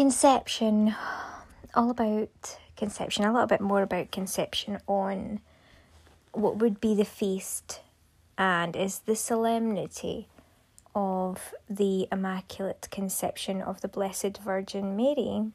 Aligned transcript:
conception, 0.00 0.96
all 1.74 1.90
about 1.90 2.56
conception, 2.74 3.22
a 3.22 3.30
little 3.30 3.46
bit 3.46 3.60
more 3.60 3.82
about 3.82 4.10
conception 4.10 4.78
on 4.86 5.40
what 6.32 6.56
would 6.56 6.80
be 6.80 6.94
the 6.94 7.04
feast 7.04 7.82
and 8.38 8.74
is 8.74 9.00
the 9.00 9.14
solemnity 9.14 10.26
of 10.94 11.52
the 11.68 12.08
Immaculate 12.10 12.88
Conception 12.90 13.60
of 13.60 13.82
the 13.82 13.88
Blessed 13.88 14.38
Virgin 14.38 14.96
Mary. 14.96 15.52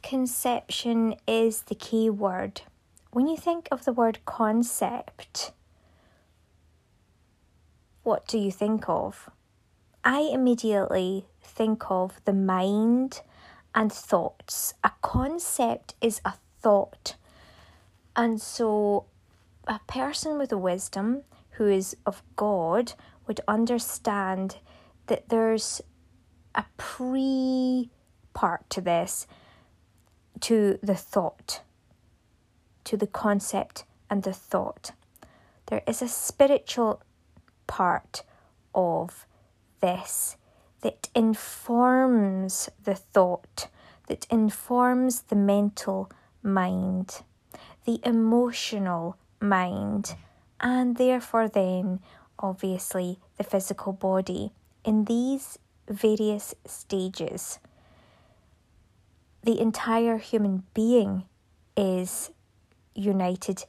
Conception 0.00 1.16
is 1.26 1.62
the 1.62 1.74
key 1.74 2.08
word. 2.08 2.60
When 3.10 3.26
you 3.26 3.36
think 3.36 3.66
of 3.72 3.84
the 3.84 3.92
word 3.92 4.20
concept, 4.26 5.50
what 8.04 8.28
do 8.28 8.38
you 8.38 8.52
think 8.52 8.88
of? 8.88 9.28
I 10.04 10.20
immediately 10.20 11.24
think 11.42 11.90
of 11.90 12.20
the 12.26 12.34
mind 12.34 13.22
and 13.74 13.90
thoughts. 13.90 14.74
A 14.84 14.92
concept 15.00 15.94
is 16.02 16.20
a 16.26 16.34
thought. 16.60 17.16
And 18.14 18.40
so, 18.40 19.06
a 19.66 19.80
person 19.86 20.36
with 20.36 20.52
wisdom 20.52 21.22
who 21.52 21.66
is 21.68 21.96
of 22.04 22.22
God 22.36 22.92
would 23.26 23.40
understand 23.48 24.58
that 25.06 25.30
there's 25.30 25.80
a 26.54 26.66
pre 26.76 27.90
part 28.34 28.68
to 28.70 28.82
this, 28.82 29.26
to 30.40 30.78
the 30.82 30.94
thought, 30.94 31.62
to 32.84 32.98
the 32.98 33.06
concept 33.06 33.84
and 34.10 34.22
the 34.22 34.34
thought. 34.34 34.92
There 35.66 35.82
is 35.86 36.02
a 36.02 36.08
spiritual 36.08 37.02
part 37.66 38.22
of 38.74 39.26
this 39.84 40.36
that 40.80 41.08
informs 41.14 42.70
the 42.84 42.94
thought, 42.94 43.68
that 44.08 44.26
informs 44.30 45.22
the 45.22 45.36
mental 45.36 46.10
mind, 46.42 47.22
the 47.84 48.00
emotional 48.02 49.18
mind, 49.40 50.14
and 50.60 50.96
therefore, 50.96 51.48
then, 51.48 52.00
obviously, 52.38 53.18
the 53.36 53.44
physical 53.44 53.92
body. 53.92 54.52
In 54.84 55.04
these 55.04 55.58
various 55.88 56.54
stages, 56.64 57.58
the 59.42 59.60
entire 59.60 60.16
human 60.16 60.62
being 60.72 61.24
is 61.76 62.30
united 62.94 63.64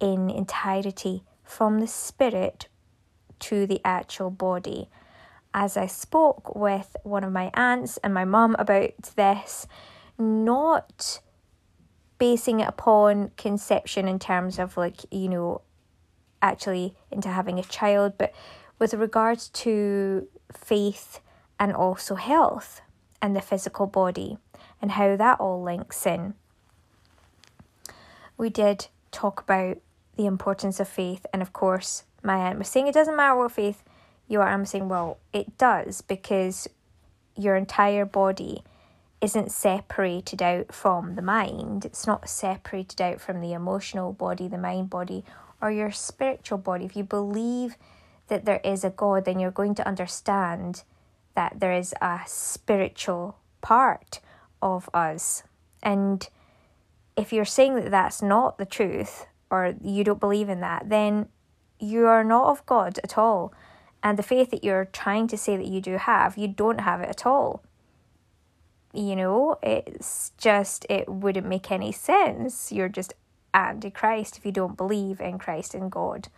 in 0.00 0.30
entirety 0.30 1.24
from 1.44 1.80
the 1.80 1.86
spirit 1.86 2.68
to 3.40 3.66
the 3.66 3.80
actual 3.84 4.30
body. 4.30 4.88
As 5.60 5.76
I 5.76 5.86
spoke 5.86 6.54
with 6.54 6.94
one 7.02 7.24
of 7.24 7.32
my 7.32 7.50
aunts 7.52 7.96
and 8.04 8.14
my 8.14 8.24
mum 8.24 8.54
about 8.60 8.92
this, 9.16 9.66
not 10.16 11.20
basing 12.18 12.60
it 12.60 12.68
upon 12.68 13.32
conception 13.36 14.06
in 14.06 14.20
terms 14.20 14.60
of 14.60 14.76
like, 14.76 15.00
you 15.10 15.28
know, 15.28 15.62
actually 16.40 16.94
into 17.10 17.28
having 17.28 17.58
a 17.58 17.64
child, 17.64 18.12
but 18.18 18.32
with 18.78 18.94
regards 18.94 19.48
to 19.48 20.28
faith 20.52 21.18
and 21.58 21.72
also 21.72 22.14
health 22.14 22.80
and 23.20 23.34
the 23.34 23.40
physical 23.40 23.88
body 23.88 24.38
and 24.80 24.92
how 24.92 25.16
that 25.16 25.40
all 25.40 25.60
links 25.60 26.06
in. 26.06 26.34
We 28.36 28.48
did 28.48 28.86
talk 29.10 29.40
about 29.40 29.78
the 30.14 30.26
importance 30.26 30.78
of 30.78 30.86
faith, 30.86 31.26
and 31.32 31.42
of 31.42 31.52
course, 31.52 32.04
my 32.22 32.36
aunt 32.36 32.60
was 32.60 32.68
saying 32.68 32.86
it 32.86 32.94
doesn't 32.94 33.16
matter 33.16 33.36
what 33.36 33.50
faith 33.50 33.82
you 34.28 34.40
are. 34.40 34.48
I'm 34.48 34.66
saying, 34.66 34.88
well, 34.88 35.18
it 35.32 35.58
does 35.58 36.02
because 36.02 36.68
your 37.34 37.56
entire 37.56 38.04
body 38.04 38.62
isn't 39.20 39.50
separated 39.50 40.42
out 40.42 40.72
from 40.72 41.16
the 41.16 41.22
mind. 41.22 41.84
It's 41.84 42.06
not 42.06 42.28
separated 42.28 43.00
out 43.00 43.20
from 43.20 43.40
the 43.40 43.52
emotional 43.52 44.12
body, 44.12 44.46
the 44.46 44.58
mind 44.58 44.90
body, 44.90 45.24
or 45.60 45.70
your 45.70 45.90
spiritual 45.90 46.58
body. 46.58 46.84
If 46.84 46.94
you 46.94 47.02
believe 47.02 47.76
that 48.28 48.44
there 48.44 48.60
is 48.62 48.84
a 48.84 48.90
God, 48.90 49.24
then 49.24 49.40
you're 49.40 49.50
going 49.50 49.74
to 49.76 49.88
understand 49.88 50.84
that 51.34 51.58
there 51.60 51.72
is 51.72 51.94
a 52.00 52.20
spiritual 52.26 53.38
part 53.60 54.20
of 54.62 54.88
us. 54.94 55.42
And 55.82 56.28
if 57.16 57.32
you're 57.32 57.44
saying 57.44 57.74
that 57.76 57.90
that's 57.90 58.22
not 58.22 58.58
the 58.58 58.66
truth, 58.66 59.26
or 59.50 59.74
you 59.82 60.04
don't 60.04 60.20
believe 60.20 60.48
in 60.48 60.60
that, 60.60 60.88
then 60.88 61.28
you 61.80 62.06
are 62.06 62.24
not 62.24 62.46
of 62.46 62.66
God 62.66 63.00
at 63.02 63.16
all. 63.16 63.52
And 64.02 64.18
the 64.18 64.22
faith 64.22 64.50
that 64.50 64.64
you're 64.64 64.86
trying 64.86 65.26
to 65.28 65.36
say 65.36 65.56
that 65.56 65.66
you 65.66 65.80
do 65.80 65.96
have, 65.96 66.38
you 66.38 66.48
don't 66.48 66.80
have 66.80 67.00
it 67.00 67.08
at 67.08 67.26
all. 67.26 67.62
You 68.92 69.16
know, 69.16 69.58
it's 69.62 70.32
just, 70.38 70.86
it 70.88 71.08
wouldn't 71.08 71.46
make 71.46 71.70
any 71.70 71.92
sense. 71.92 72.72
You're 72.72 72.88
just 72.88 73.14
antichrist 73.52 74.38
if 74.38 74.46
you 74.46 74.52
don't 74.52 74.76
believe 74.76 75.20
in 75.20 75.38
Christ 75.38 75.74
and 75.74 75.90
God. 75.90 76.28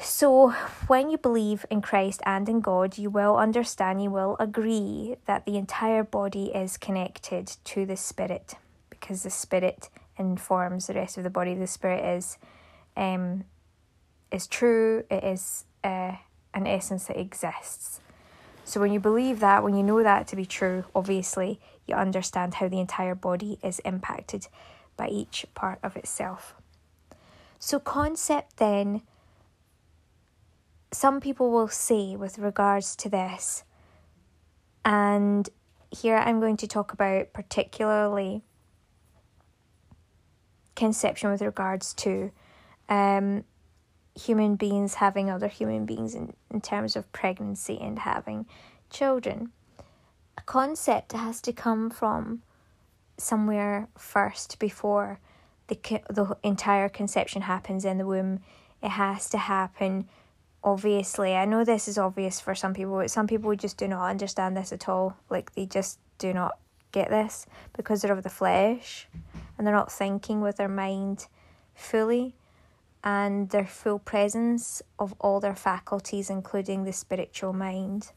So, 0.00 0.50
when 0.88 1.08
you 1.08 1.18
believe 1.18 1.64
in 1.70 1.80
Christ 1.80 2.20
and 2.26 2.48
in 2.48 2.60
God, 2.60 2.98
you 2.98 3.10
will 3.10 3.36
understand, 3.36 4.02
you 4.02 4.10
will 4.10 4.36
agree 4.40 5.16
that 5.26 5.46
the 5.46 5.56
entire 5.56 6.02
body 6.02 6.46
is 6.46 6.76
connected 6.76 7.56
to 7.64 7.86
the 7.86 7.96
spirit 7.96 8.54
because 8.90 9.22
the 9.22 9.30
spirit 9.30 9.88
informs 10.18 10.88
the 10.88 10.94
rest 10.94 11.16
of 11.16 11.22
the 11.22 11.30
body. 11.30 11.54
The 11.54 11.68
spirit 11.68 12.04
is 12.04 12.38
um, 12.96 13.44
is 14.34 14.46
true, 14.46 15.04
it 15.10 15.22
is 15.24 15.64
uh, 15.82 16.16
an 16.52 16.66
essence 16.66 17.04
that 17.04 17.18
exists. 17.18 18.00
So, 18.64 18.80
when 18.80 18.92
you 18.92 19.00
believe 19.00 19.40
that, 19.40 19.62
when 19.62 19.76
you 19.76 19.82
know 19.82 20.02
that 20.02 20.26
to 20.28 20.36
be 20.36 20.46
true, 20.46 20.84
obviously 20.94 21.60
you 21.86 21.94
understand 21.94 22.54
how 22.54 22.68
the 22.68 22.80
entire 22.80 23.14
body 23.14 23.58
is 23.62 23.78
impacted 23.80 24.48
by 24.96 25.08
each 25.08 25.46
part 25.54 25.78
of 25.82 25.96
itself. 25.96 26.54
So, 27.58 27.78
concept 27.78 28.56
then, 28.56 29.02
some 30.92 31.20
people 31.20 31.50
will 31.50 31.68
say 31.68 32.16
with 32.16 32.38
regards 32.38 32.96
to 32.96 33.08
this, 33.08 33.64
and 34.84 35.48
here 35.90 36.16
I'm 36.16 36.40
going 36.40 36.56
to 36.58 36.66
talk 36.66 36.92
about 36.92 37.32
particularly 37.32 38.42
conception 40.74 41.30
with 41.30 41.42
regards 41.42 41.94
to 41.94 42.32
um, 42.88 43.44
human 44.14 44.56
beings 44.56 44.94
having 44.94 45.30
other 45.30 45.48
human 45.48 45.86
beings 45.86 46.14
in, 46.14 46.34
in 46.50 46.60
terms 46.60 46.96
of 46.96 47.10
pregnancy 47.12 47.78
and 47.80 48.00
having 48.00 48.46
children. 48.90 49.50
A 50.38 50.42
concept 50.42 51.12
has 51.12 51.40
to 51.42 51.52
come 51.52 51.90
from 51.90 52.42
somewhere 53.16 53.88
first 53.96 54.58
before 54.58 55.20
the 55.68 55.76
the 56.10 56.36
entire 56.42 56.88
conception 56.88 57.42
happens 57.42 57.84
in 57.84 57.98
the 57.98 58.06
womb. 58.06 58.40
It 58.82 58.90
has 58.90 59.28
to 59.30 59.38
happen. 59.38 60.08
Obviously, 60.62 61.34
I 61.34 61.44
know 61.44 61.64
this 61.64 61.88
is 61.88 61.98
obvious 61.98 62.40
for 62.40 62.54
some 62.54 62.74
people, 62.74 62.96
but 62.96 63.10
some 63.10 63.26
people 63.26 63.54
just 63.54 63.76
do 63.76 63.88
not 63.88 64.10
understand 64.10 64.56
this 64.56 64.72
at 64.72 64.88
all. 64.88 65.16
Like 65.30 65.54
they 65.54 65.66
just 65.66 65.98
do 66.18 66.32
not 66.32 66.58
get 66.92 67.10
this 67.10 67.46
because 67.72 68.02
they're 68.02 68.12
of 68.12 68.22
the 68.22 68.30
flesh 68.30 69.08
and 69.56 69.66
they're 69.66 69.74
not 69.74 69.92
thinking 69.92 70.40
with 70.40 70.56
their 70.56 70.68
mind 70.68 71.26
fully 71.74 72.34
and 73.04 73.50
their 73.50 73.66
full 73.66 73.98
presence 73.98 74.82
of 74.98 75.14
all 75.20 75.38
their 75.38 75.54
faculties, 75.54 76.30
including 76.30 76.84
the 76.84 76.92
spiritual 76.92 77.52
mind. 77.52 78.10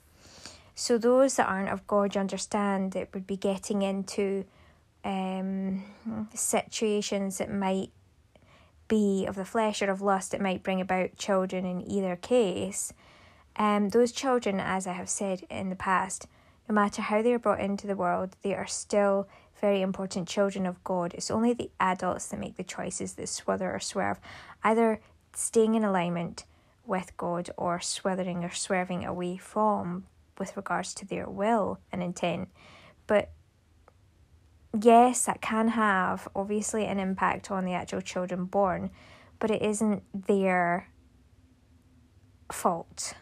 So, 0.74 0.98
those 0.98 1.36
that 1.36 1.50
aren't 1.50 1.70
of 1.70 1.86
God 1.86 2.16
understand 2.16 2.96
it 2.96 3.10
would 3.14 3.28
be 3.28 3.36
getting 3.36 3.82
into 3.82 4.46
um, 5.04 5.84
situations 6.34 7.40
that 7.40 7.52
might 7.52 7.92
be 8.88 9.26
of 9.26 9.36
the 9.36 9.44
flesh 9.44 9.82
or 9.82 9.92
of 9.92 10.02
lust 10.02 10.32
that 10.32 10.42
might 10.42 10.64
bring 10.64 10.80
about 10.80 11.18
children 11.18 11.66
in 11.66 11.92
either 11.92 12.16
case. 12.16 12.94
Um, 13.58 13.90
those 13.90 14.12
children, 14.12 14.60
as 14.60 14.88
I 14.88 14.94
have 14.94 15.10
said 15.10 15.44
in 15.50 15.70
the 15.70 15.76
past, 15.76 16.28
no 16.70 16.76
matter 16.76 17.02
how 17.02 17.22
they 17.22 17.34
are 17.34 17.40
brought 17.40 17.60
into 17.60 17.88
the 17.88 17.96
world, 17.96 18.36
they 18.42 18.54
are 18.54 18.68
still 18.68 19.28
very 19.60 19.82
important 19.82 20.28
children 20.28 20.66
of 20.66 20.84
God. 20.84 21.14
It's 21.14 21.32
only 21.32 21.54
the 21.54 21.72
adults 21.80 22.28
that 22.28 22.40
make 22.40 22.58
the 22.58 22.64
choices 22.64 23.14
that 23.14 23.26
swither 23.26 23.74
or 23.74 23.80
swerve, 23.80 24.20
either 24.64 25.02
staying 25.34 25.76
in 25.76 25.84
alignment 25.84 26.46
with 26.86 27.16
God 27.18 27.50
or 27.58 27.80
swithering 27.80 28.44
or 28.44 28.52
swerving 28.52 29.06
away 29.06 29.38
from 29.38 30.06
with 30.38 30.56
regards 30.56 30.94
to 30.96 31.06
their 31.06 31.30
will 31.30 31.80
and 31.92 32.02
intent. 32.02 32.50
But 33.08 33.32
yes, 34.80 35.26
that 35.26 35.42
can 35.42 35.70
have 35.70 36.28
obviously 36.36 36.86
an 36.86 37.00
impact 37.00 37.52
on 37.52 37.66
the 37.66 37.74
actual 37.74 38.02
children 38.02 38.46
born, 38.46 38.92
but 39.40 39.52
it 39.52 39.62
isn't 39.62 40.04
their 40.28 40.90
fault. 42.52 43.14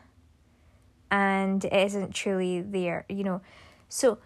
And 1.10 1.64
it 1.64 1.74
isn't 1.74 2.14
truly 2.14 2.62
their, 2.62 3.06
you 3.08 3.24
know. 3.24 3.42
So 3.88 4.20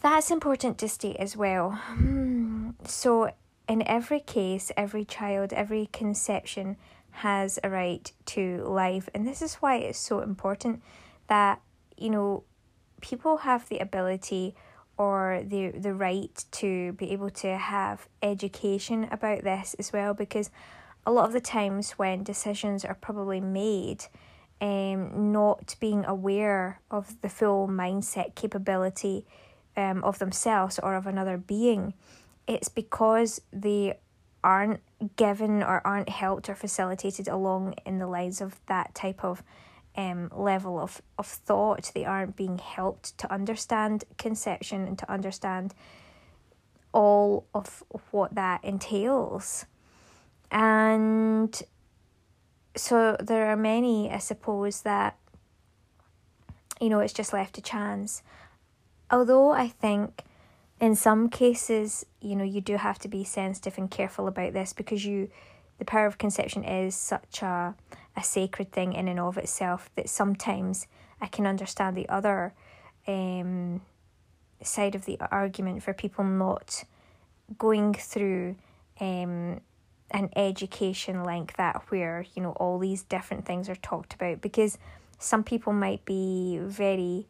that's 0.00 0.30
important 0.30 0.78
to 0.78 0.88
state 0.88 1.16
as 1.16 1.36
well. 1.36 1.70
Hmm. 1.70 2.70
So, 2.84 3.30
in 3.68 3.86
every 3.86 4.20
case, 4.20 4.70
every 4.76 5.04
child, 5.04 5.52
every 5.52 5.88
conception 5.92 6.76
has 7.10 7.58
a 7.62 7.70
right 7.70 8.10
to 8.26 8.64
life. 8.64 9.08
And 9.14 9.26
this 9.26 9.40
is 9.40 9.54
why 9.56 9.76
it's 9.76 9.98
so 9.98 10.20
important 10.20 10.82
that, 11.28 11.60
you 11.96 12.10
know, 12.10 12.44
people 13.00 13.38
have 13.38 13.68
the 13.68 13.78
ability 13.78 14.54
or 14.96 15.42
the 15.44 15.70
the 15.70 15.94
right 15.94 16.44
to 16.50 16.92
be 16.92 17.10
able 17.10 17.30
to 17.30 17.56
have 17.56 18.08
education 18.22 19.08
about 19.10 19.42
this 19.42 19.74
as 19.78 19.92
well 19.92 20.14
because 20.14 20.50
a 21.06 21.12
lot 21.12 21.26
of 21.26 21.32
the 21.32 21.40
times 21.40 21.92
when 21.92 22.22
decisions 22.22 22.84
are 22.84 22.94
probably 22.94 23.40
made 23.40 24.06
um 24.60 25.32
not 25.32 25.74
being 25.80 26.04
aware 26.04 26.80
of 26.90 27.20
the 27.22 27.28
full 27.28 27.66
mindset 27.66 28.34
capability 28.34 29.26
um 29.76 30.02
of 30.04 30.18
themselves 30.18 30.78
or 30.78 30.94
of 30.94 31.06
another 31.06 31.36
being 31.36 31.94
it's 32.46 32.68
because 32.68 33.40
they 33.52 33.94
aren't 34.42 34.80
given 35.16 35.62
or 35.62 35.80
aren't 35.86 36.10
helped 36.10 36.48
or 36.48 36.54
facilitated 36.54 37.26
along 37.26 37.74
in 37.86 37.98
the 37.98 38.06
lines 38.06 38.40
of 38.40 38.60
that 38.66 38.94
type 38.94 39.24
of 39.24 39.42
um, 39.96 40.28
level 40.34 40.78
of, 40.78 41.00
of 41.18 41.26
thought. 41.26 41.90
They 41.94 42.04
aren't 42.04 42.36
being 42.36 42.58
helped 42.58 43.16
to 43.18 43.32
understand 43.32 44.04
conception 44.18 44.86
and 44.86 44.98
to 44.98 45.10
understand 45.10 45.74
all 46.92 47.46
of 47.54 47.82
what 48.10 48.34
that 48.34 48.62
entails. 48.62 49.64
And 50.50 51.60
so 52.76 53.16
there 53.18 53.46
are 53.46 53.56
many, 53.56 54.10
I 54.10 54.18
suppose, 54.18 54.82
that, 54.82 55.16
you 56.80 56.90
know, 56.90 57.00
it's 57.00 57.14
just 57.14 57.32
left 57.32 57.54
to 57.54 57.62
chance. 57.62 58.22
Although 59.10 59.50
I 59.50 59.68
think 59.68 60.22
in 60.80 60.94
some 60.94 61.28
cases, 61.28 62.04
you 62.20 62.36
know, 62.36 62.44
you 62.44 62.60
do 62.60 62.76
have 62.76 62.98
to 63.00 63.08
be 63.08 63.24
sensitive 63.24 63.78
and 63.78 63.90
careful 63.90 64.26
about 64.26 64.52
this 64.52 64.72
because 64.72 65.04
you 65.04 65.30
the 65.78 65.84
power 65.84 66.06
of 66.06 66.18
conception 66.18 66.62
is 66.62 66.94
such 66.94 67.42
a, 67.42 67.74
a 68.16 68.22
sacred 68.22 68.70
thing 68.70 68.92
in 68.92 69.08
and 69.08 69.18
of 69.18 69.36
itself 69.36 69.90
that 69.96 70.08
sometimes 70.08 70.86
I 71.20 71.26
can 71.26 71.46
understand 71.46 71.96
the 71.96 72.08
other 72.08 72.54
um, 73.08 73.80
side 74.62 74.94
of 74.94 75.04
the 75.04 75.18
argument 75.32 75.82
for 75.82 75.92
people 75.92 76.24
not 76.24 76.84
going 77.58 77.94
through 77.94 78.56
um, 79.00 79.60
an 80.10 80.30
education 80.36 81.24
like 81.24 81.56
that 81.56 81.82
where 81.88 82.24
you 82.34 82.42
know 82.42 82.52
all 82.52 82.78
these 82.78 83.02
different 83.02 83.44
things 83.44 83.68
are 83.68 83.74
talked 83.76 84.14
about 84.14 84.40
because 84.40 84.78
some 85.18 85.42
people 85.42 85.72
might 85.72 86.04
be 86.04 86.58
very 86.62 87.26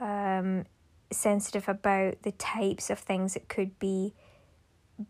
um, 0.00 0.64
sensitive 1.10 1.68
about 1.68 2.22
the 2.22 2.32
types 2.32 2.90
of 2.90 2.98
things 2.98 3.34
that 3.34 3.48
could 3.48 3.78
be 3.78 4.14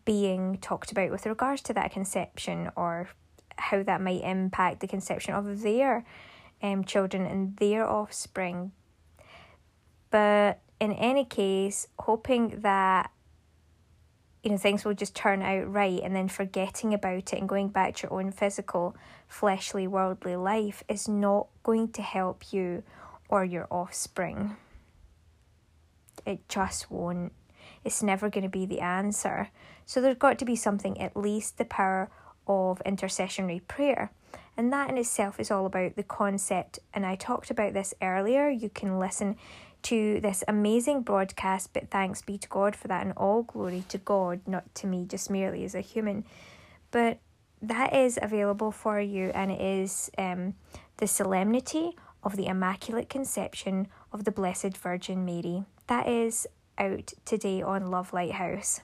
being 0.05 0.57
talked 0.57 0.91
about 0.91 1.11
with 1.11 1.25
regards 1.25 1.61
to 1.61 1.73
that 1.73 1.91
conception 1.91 2.69
or 2.75 3.09
how 3.57 3.83
that 3.83 4.01
might 4.01 4.23
impact 4.23 4.79
the 4.79 4.87
conception 4.87 5.33
of 5.33 5.61
their 5.61 6.05
um, 6.61 6.83
children 6.83 7.25
and 7.25 7.57
their 7.57 7.87
offspring. 7.87 8.71
But 10.09 10.59
in 10.79 10.91
any 10.93 11.25
case, 11.25 11.87
hoping 11.99 12.61
that 12.61 13.11
you 14.43 14.49
know 14.49 14.57
things 14.57 14.83
will 14.83 14.95
just 14.95 15.15
turn 15.15 15.43
out 15.43 15.71
right 15.71 16.01
and 16.03 16.15
then 16.15 16.27
forgetting 16.27 16.93
about 16.93 17.33
it 17.33 17.39
and 17.39 17.47
going 17.47 17.69
back 17.69 17.95
to 17.95 18.07
your 18.07 18.19
own 18.19 18.31
physical, 18.31 18.95
fleshly, 19.27 19.87
worldly 19.87 20.35
life 20.35 20.83
is 20.89 21.07
not 21.07 21.47
going 21.63 21.91
to 21.91 22.01
help 22.01 22.51
you 22.51 22.83
or 23.29 23.45
your 23.45 23.67
offspring. 23.69 24.57
It 26.25 26.47
just 26.49 26.91
won't. 26.91 27.33
It's 27.83 28.03
never 28.03 28.29
going 28.29 28.43
to 28.43 28.49
be 28.49 28.65
the 28.65 28.79
answer. 28.79 29.49
So 29.85 30.01
there's 30.01 30.17
got 30.17 30.39
to 30.39 30.45
be 30.45 30.55
something, 30.55 30.99
at 30.99 31.17
least 31.17 31.57
the 31.57 31.65
power 31.65 32.09
of 32.47 32.81
intercessionary 32.85 33.67
prayer. 33.67 34.11
And 34.57 34.71
that 34.71 34.89
in 34.89 34.97
itself 34.97 35.39
is 35.39 35.51
all 35.51 35.65
about 35.65 35.95
the 35.95 36.03
concept. 36.03 36.79
And 36.93 37.05
I 37.05 37.15
talked 37.15 37.49
about 37.49 37.73
this 37.73 37.93
earlier. 38.01 38.49
You 38.49 38.69
can 38.69 38.99
listen 38.99 39.37
to 39.83 40.19
this 40.19 40.43
amazing 40.47 41.01
broadcast, 41.01 41.73
but 41.73 41.89
thanks 41.89 42.21
be 42.21 42.37
to 42.37 42.47
God 42.47 42.75
for 42.75 42.87
that, 42.87 43.03
and 43.03 43.13
all 43.17 43.43
glory 43.43 43.83
to 43.89 43.97
God, 43.97 44.41
not 44.45 44.73
to 44.75 44.87
me, 44.87 45.05
just 45.05 45.29
merely 45.29 45.63
as 45.63 45.73
a 45.73 45.81
human. 45.81 46.23
But 46.91 47.19
that 47.61 47.93
is 47.93 48.19
available 48.21 48.71
for 48.71 48.99
you, 48.99 49.31
and 49.33 49.51
it 49.51 49.61
is 49.61 50.11
um, 50.17 50.53
the 50.97 51.07
solemnity 51.07 51.97
of 52.23 52.35
the 52.37 52.45
Immaculate 52.45 53.09
Conception 53.09 53.87
of 54.11 54.23
the 54.23 54.31
Blessed 54.31 54.77
Virgin 54.77 55.25
Mary. 55.25 55.63
That 55.91 56.07
is 56.07 56.47
out 56.77 57.11
today 57.25 57.61
on 57.61 57.91
Love 57.91 58.13
Lighthouse. 58.13 58.79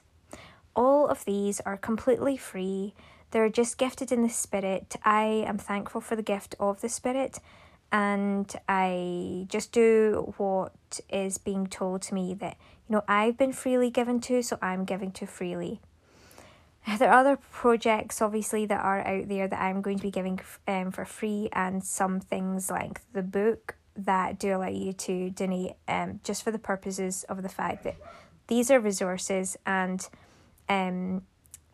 All 0.76 1.06
of 1.08 1.24
these 1.24 1.58
are 1.60 1.78
completely 1.78 2.36
free. 2.36 2.92
They're 3.30 3.48
just 3.48 3.78
gifted 3.78 4.12
in 4.12 4.22
the 4.22 4.28
Spirit. 4.28 4.94
I 5.02 5.42
am 5.46 5.56
thankful 5.56 6.02
for 6.02 6.16
the 6.16 6.22
gift 6.22 6.54
of 6.60 6.82
the 6.82 6.90
Spirit 6.90 7.38
and 7.90 8.54
I 8.68 9.46
just 9.48 9.72
do 9.72 10.34
what 10.36 11.00
is 11.08 11.38
being 11.38 11.66
told 11.66 12.02
to 12.02 12.14
me 12.14 12.34
that, 12.34 12.58
you 12.86 12.96
know, 12.96 13.04
I've 13.08 13.38
been 13.38 13.54
freely 13.54 13.88
given 13.88 14.20
to, 14.20 14.42
so 14.42 14.58
I'm 14.60 14.84
giving 14.84 15.10
to 15.12 15.26
freely. 15.26 15.80
There 16.98 17.08
are 17.08 17.20
other 17.20 17.38
projects, 17.38 18.20
obviously, 18.20 18.66
that 18.66 18.84
are 18.84 19.00
out 19.00 19.28
there 19.28 19.48
that 19.48 19.62
I'm 19.62 19.80
going 19.80 19.96
to 19.96 20.02
be 20.02 20.10
giving 20.10 20.40
um, 20.66 20.90
for 20.90 21.06
free, 21.06 21.48
and 21.54 21.82
some 21.82 22.20
things 22.20 22.70
like 22.70 23.00
the 23.14 23.22
book 23.22 23.77
that 23.98 24.38
do 24.38 24.56
allow 24.56 24.68
you 24.68 24.92
to 24.92 25.30
donate 25.30 25.72
um, 25.88 26.20
just 26.22 26.42
for 26.42 26.50
the 26.50 26.58
purposes 26.58 27.24
of 27.24 27.42
the 27.42 27.48
fact 27.48 27.84
that 27.84 27.96
these 28.46 28.70
are 28.70 28.80
resources 28.80 29.56
and 29.66 30.08
um, 30.68 31.22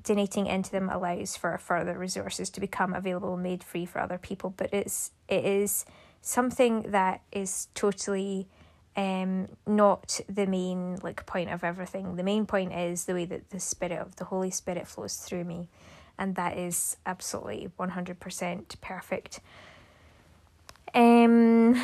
donating 0.02 0.46
into 0.46 0.70
them 0.70 0.88
allows 0.88 1.36
for 1.36 1.56
further 1.58 1.98
resources 1.98 2.50
to 2.50 2.60
become 2.60 2.94
available 2.94 3.36
made 3.36 3.62
free 3.62 3.84
for 3.86 4.00
other 4.00 4.18
people. 4.18 4.54
But 4.56 4.72
it's 4.72 5.12
it 5.28 5.44
is 5.44 5.84
something 6.20 6.90
that 6.92 7.20
is 7.32 7.68
totally 7.74 8.48
um 8.96 9.48
not 9.66 10.20
the 10.28 10.46
main 10.46 10.98
like 11.02 11.26
point 11.26 11.50
of 11.50 11.62
everything. 11.62 12.16
The 12.16 12.22
main 12.22 12.46
point 12.46 12.72
is 12.72 13.04
the 13.04 13.14
way 13.14 13.24
that 13.26 13.50
the 13.50 13.60
spirit 13.60 13.98
of 13.98 14.16
the 14.16 14.24
holy 14.24 14.50
spirit 14.50 14.86
flows 14.86 15.16
through 15.16 15.44
me. 15.44 15.68
And 16.16 16.36
that 16.36 16.56
is 16.56 16.96
absolutely 17.06 17.70
100% 17.76 18.80
perfect 18.80 19.40
um 20.94 21.74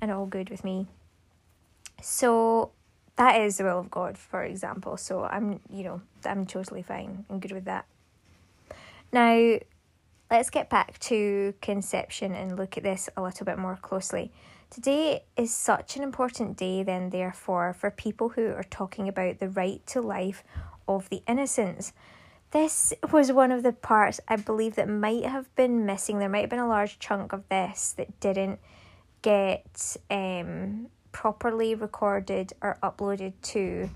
and 0.00 0.10
all 0.10 0.26
good 0.26 0.50
with 0.50 0.64
me 0.64 0.86
so 2.02 2.72
that 3.16 3.40
is 3.40 3.58
the 3.58 3.64
will 3.64 3.78
of 3.78 3.90
God, 3.90 4.16
for 4.16 4.42
example. 4.42 4.96
So 4.96 5.24
I'm, 5.24 5.60
you 5.70 5.84
know, 5.84 6.00
I'm 6.24 6.46
totally 6.46 6.82
fine 6.82 7.24
and 7.28 7.40
good 7.40 7.52
with 7.52 7.66
that. 7.66 7.86
Now, 9.12 9.58
let's 10.30 10.50
get 10.50 10.70
back 10.70 10.98
to 11.00 11.54
conception 11.60 12.34
and 12.34 12.58
look 12.58 12.76
at 12.76 12.82
this 12.82 13.08
a 13.16 13.22
little 13.22 13.44
bit 13.44 13.58
more 13.58 13.76
closely. 13.76 14.32
Today 14.70 15.24
is 15.36 15.54
such 15.54 15.96
an 15.96 16.02
important 16.02 16.56
day, 16.56 16.82
then, 16.82 17.10
therefore, 17.10 17.74
for 17.74 17.90
people 17.90 18.30
who 18.30 18.48
are 18.48 18.64
talking 18.64 19.06
about 19.06 19.38
the 19.38 19.50
right 19.50 19.86
to 19.88 20.00
life 20.00 20.42
of 20.88 21.10
the 21.10 21.22
innocents. 21.28 21.92
This 22.52 22.92
was 23.10 23.32
one 23.32 23.50
of 23.50 23.62
the 23.62 23.72
parts 23.72 24.20
I 24.28 24.36
believe 24.36 24.74
that 24.74 24.88
might 24.88 25.24
have 25.24 25.54
been 25.56 25.86
missing. 25.86 26.18
There 26.18 26.28
might 26.28 26.42
have 26.42 26.50
been 26.50 26.58
a 26.58 26.68
large 26.68 26.98
chunk 26.98 27.32
of 27.32 27.48
this 27.48 27.94
that 27.96 28.20
didn't 28.20 28.60
get 29.22 29.96
um, 30.10 30.88
properly 31.12 31.74
recorded 31.74 32.52
or 32.60 32.78
uploaded 32.82 33.32
to 33.42 33.88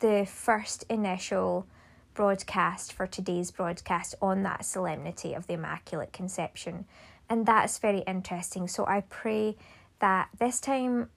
the 0.00 0.26
first 0.30 0.84
initial 0.90 1.66
broadcast 2.12 2.92
for 2.92 3.06
today's 3.06 3.50
broadcast 3.50 4.14
on 4.20 4.42
that 4.42 4.66
solemnity 4.66 5.32
of 5.32 5.46
the 5.46 5.54
Immaculate 5.54 6.12
Conception. 6.12 6.84
And 7.30 7.46
that's 7.46 7.78
very 7.78 8.00
interesting. 8.00 8.68
So 8.68 8.86
I 8.86 9.00
pray 9.08 9.56
that 10.00 10.28
this 10.38 10.60
time 10.60 11.08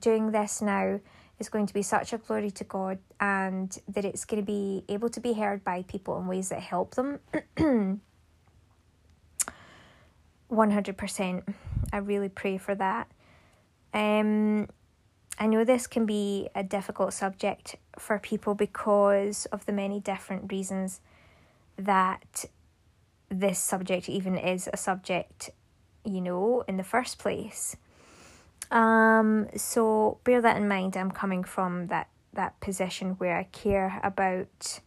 doing 0.00 0.32
this 0.32 0.60
now 0.60 0.98
is 1.38 1.48
going 1.48 1.66
to 1.66 1.74
be 1.74 1.82
such 1.82 2.12
a 2.12 2.18
glory 2.18 2.50
to 2.52 2.64
God 2.64 2.98
and 3.20 3.76
that 3.88 4.04
it's 4.04 4.24
going 4.24 4.42
to 4.42 4.46
be 4.46 4.84
able 4.88 5.08
to 5.10 5.20
be 5.20 5.32
heard 5.32 5.64
by 5.64 5.82
people 5.82 6.18
in 6.20 6.26
ways 6.26 6.48
that 6.50 6.60
help 6.60 6.94
them. 6.94 7.20
100%. 10.50 11.54
I 11.92 11.96
really 11.96 12.28
pray 12.28 12.58
for 12.58 12.74
that. 12.74 13.08
Um, 13.94 14.68
I 15.38 15.46
know 15.46 15.64
this 15.64 15.86
can 15.86 16.06
be 16.06 16.48
a 16.54 16.62
difficult 16.62 17.14
subject 17.14 17.76
for 17.98 18.18
people 18.18 18.54
because 18.54 19.46
of 19.46 19.66
the 19.66 19.72
many 19.72 19.98
different 19.98 20.52
reasons 20.52 21.00
that 21.76 22.44
this 23.28 23.58
subject 23.58 24.08
even 24.08 24.36
is 24.36 24.68
a 24.72 24.76
subject, 24.76 25.50
you 26.04 26.20
know, 26.20 26.64
in 26.68 26.76
the 26.76 26.84
first 26.84 27.18
place. 27.18 27.76
Um, 28.72 29.48
so 29.54 30.18
bear 30.24 30.40
that 30.40 30.56
in 30.56 30.66
mind. 30.66 30.96
I'm 30.96 31.10
coming 31.10 31.44
from 31.44 31.88
that 31.88 32.08
that 32.32 32.58
position 32.60 33.10
where 33.18 33.36
I 33.36 33.44
care 33.44 34.00
about 34.02 34.80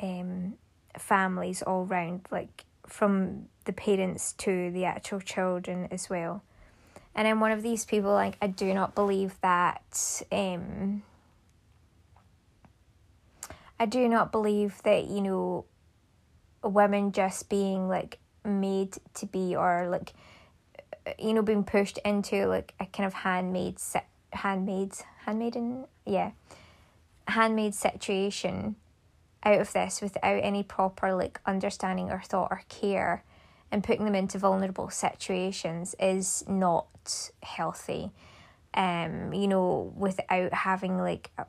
um 0.00 0.54
families 0.98 1.62
all 1.62 1.86
round, 1.86 2.26
like 2.30 2.64
from 2.86 3.46
the 3.64 3.72
parents 3.72 4.34
to 4.34 4.70
the 4.70 4.84
actual 4.84 5.20
children 5.20 5.88
as 5.90 6.10
well. 6.10 6.42
And 7.14 7.26
I'm 7.26 7.40
one 7.40 7.52
of 7.52 7.62
these 7.62 7.84
people, 7.84 8.12
like, 8.12 8.36
I 8.40 8.46
do 8.46 8.72
not 8.72 8.94
believe 8.94 9.40
that, 9.40 10.22
um, 10.30 11.02
I 13.80 13.86
do 13.86 14.08
not 14.08 14.30
believe 14.30 14.80
that, 14.84 15.06
you 15.06 15.20
know, 15.20 15.64
women 16.62 17.10
just 17.10 17.48
being, 17.48 17.88
like, 17.88 18.18
made 18.44 18.98
to 19.14 19.26
be, 19.26 19.56
or, 19.56 19.88
like, 19.88 20.12
you 21.18 21.34
know, 21.34 21.42
being 21.42 21.64
pushed 21.64 21.98
into, 22.04 22.46
like, 22.46 22.74
a 22.80 22.86
kind 22.86 23.06
of 23.06 23.14
handmade 23.14 23.76
handmade 24.32 24.92
handmaiden, 25.24 25.86
yeah, 26.04 26.32
handmade 27.28 27.74
situation 27.74 28.76
out 29.42 29.60
of 29.60 29.72
this 29.72 30.00
without 30.00 30.40
any 30.42 30.62
proper 30.62 31.14
like 31.14 31.40
understanding 31.46 32.10
or 32.10 32.20
thought 32.20 32.48
or 32.50 32.62
care 32.68 33.24
and 33.70 33.84
putting 33.84 34.04
them 34.04 34.14
into 34.14 34.38
vulnerable 34.38 34.90
situations 34.90 35.94
is 36.00 36.44
not 36.48 37.30
healthy. 37.42 38.10
Um 38.74 39.32
you 39.32 39.48
know 39.48 39.92
without 39.96 40.52
having 40.52 40.98
like 40.98 41.30
a, 41.38 41.46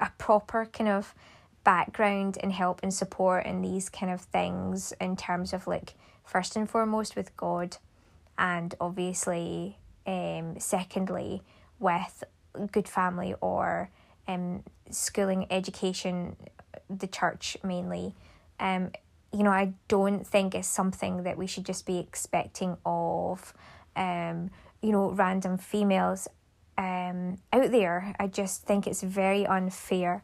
a 0.00 0.10
proper 0.18 0.66
kind 0.66 0.88
of 0.88 1.14
background 1.62 2.38
and 2.42 2.52
help 2.52 2.80
and 2.82 2.92
support 2.92 3.46
in 3.46 3.62
these 3.62 3.88
kind 3.88 4.12
of 4.12 4.20
things 4.20 4.92
in 5.00 5.16
terms 5.16 5.52
of 5.52 5.66
like 5.66 5.94
first 6.24 6.56
and 6.56 6.68
foremost 6.68 7.16
with 7.16 7.36
God 7.36 7.76
and 8.38 8.74
obviously 8.80 9.78
um 10.06 10.58
secondly 10.58 11.42
with 11.78 12.24
good 12.72 12.88
family 12.88 13.34
or 13.40 13.90
um 14.28 14.62
schooling 14.90 15.46
education 15.50 16.36
the 16.88 17.06
church 17.06 17.56
mainly. 17.62 18.14
Um 18.60 18.92
you 19.32 19.42
know 19.42 19.50
I 19.50 19.74
don't 19.88 20.26
think 20.26 20.54
it's 20.54 20.68
something 20.68 21.22
that 21.24 21.36
we 21.36 21.46
should 21.46 21.66
just 21.66 21.86
be 21.86 21.98
expecting 21.98 22.76
of 22.84 23.54
um 23.96 24.50
you 24.82 24.92
know 24.92 25.10
random 25.10 25.58
females 25.58 26.28
um 26.76 27.38
out 27.52 27.70
there. 27.70 28.14
I 28.18 28.26
just 28.26 28.62
think 28.64 28.86
it's 28.86 29.02
very 29.02 29.46
unfair. 29.46 30.22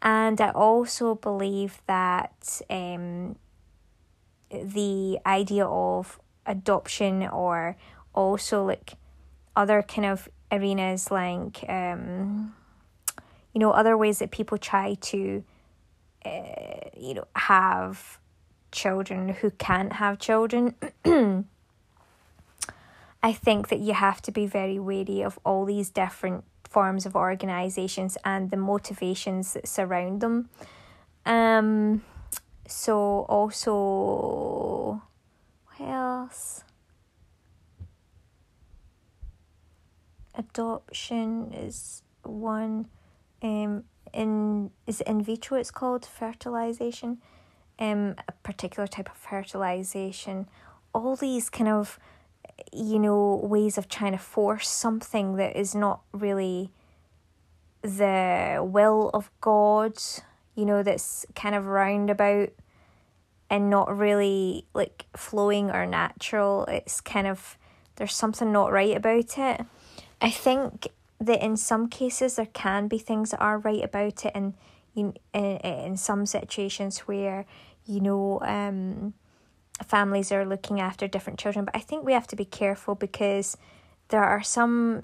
And 0.00 0.40
I 0.40 0.50
also 0.50 1.16
believe 1.16 1.82
that 1.86 2.60
um, 2.70 3.36
the 4.50 5.18
idea 5.26 5.66
of 5.66 6.20
adoption 6.48 7.22
or 7.28 7.76
also 8.14 8.64
like 8.64 8.94
other 9.54 9.82
kind 9.82 10.06
of 10.06 10.28
arenas 10.50 11.10
like 11.10 11.64
um, 11.68 12.54
you 13.52 13.60
know 13.60 13.70
other 13.70 13.96
ways 13.96 14.18
that 14.18 14.30
people 14.30 14.58
try 14.58 14.94
to 14.94 15.44
uh, 16.24 16.88
you 16.96 17.14
know 17.14 17.26
have 17.36 18.18
children 18.72 19.28
who 19.28 19.50
can't 19.50 19.92
have 19.94 20.18
children 20.18 20.74
I 23.22 23.32
think 23.32 23.68
that 23.68 23.80
you 23.80 23.94
have 23.94 24.22
to 24.22 24.32
be 24.32 24.46
very 24.46 24.78
wary 24.78 25.22
of 25.22 25.38
all 25.44 25.64
these 25.64 25.90
different 25.90 26.44
forms 26.64 27.06
of 27.06 27.16
organizations 27.16 28.16
and 28.24 28.50
the 28.50 28.56
motivations 28.56 29.54
that 29.54 29.66
surround 29.66 30.20
them. 30.20 30.48
Um, 31.26 32.04
so 32.66 33.26
also, 33.28 35.02
else? 35.80 36.64
Adoption 40.34 41.52
is 41.52 42.02
one. 42.22 42.88
Um, 43.42 43.84
in 44.12 44.70
is 44.86 45.00
in 45.02 45.22
vitro. 45.22 45.58
It's 45.58 45.70
called 45.70 46.04
fertilization. 46.06 47.18
Um, 47.78 48.16
a 48.26 48.32
particular 48.42 48.86
type 48.86 49.08
of 49.10 49.16
fertilization. 49.16 50.48
All 50.92 51.16
these 51.16 51.50
kind 51.50 51.68
of 51.68 51.98
you 52.72 52.98
know, 52.98 53.40
ways 53.42 53.78
of 53.78 53.88
trying 53.88 54.12
to 54.12 54.18
force 54.18 54.68
something 54.68 55.36
that 55.36 55.56
is 55.56 55.74
not 55.74 56.00
really 56.12 56.70
the 57.82 58.60
will 58.62 59.10
of 59.14 59.30
God, 59.40 59.96
you 60.54 60.64
know, 60.64 60.82
that's 60.82 61.24
kind 61.34 61.54
of 61.54 61.66
roundabout 61.66 62.50
and 63.50 63.70
not 63.70 63.96
really 63.96 64.66
like 64.74 65.06
flowing 65.16 65.70
or 65.70 65.86
natural. 65.86 66.64
It's 66.66 67.00
kind 67.00 67.26
of, 67.26 67.56
there's 67.96 68.14
something 68.14 68.52
not 68.52 68.72
right 68.72 68.96
about 68.96 69.38
it. 69.38 69.60
I 70.20 70.30
think 70.30 70.88
that 71.20 71.44
in 71.44 71.56
some 71.56 71.88
cases 71.88 72.36
there 72.36 72.46
can 72.46 72.88
be 72.88 72.98
things 72.98 73.30
that 73.30 73.40
are 73.40 73.58
right 73.58 73.82
about 73.82 74.24
it, 74.24 74.32
and 74.34 74.54
you 74.94 75.14
in, 75.32 75.44
in 75.44 75.96
some 75.96 76.26
situations 76.26 77.00
where, 77.00 77.46
you 77.86 78.00
know, 78.00 78.40
um, 78.42 79.14
families 79.86 80.32
are 80.32 80.44
looking 80.44 80.80
after 80.80 81.06
different 81.08 81.38
children. 81.38 81.64
But 81.64 81.76
I 81.76 81.80
think 81.80 82.04
we 82.04 82.12
have 82.12 82.26
to 82.28 82.36
be 82.36 82.44
careful 82.44 82.94
because 82.94 83.56
there 84.08 84.24
are 84.24 84.42
some 84.42 85.02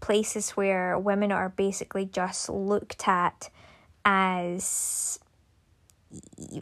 places 0.00 0.50
where 0.50 0.98
women 0.98 1.32
are 1.32 1.48
basically 1.48 2.04
just 2.04 2.48
looked 2.48 3.08
at 3.08 3.50
as 4.04 5.18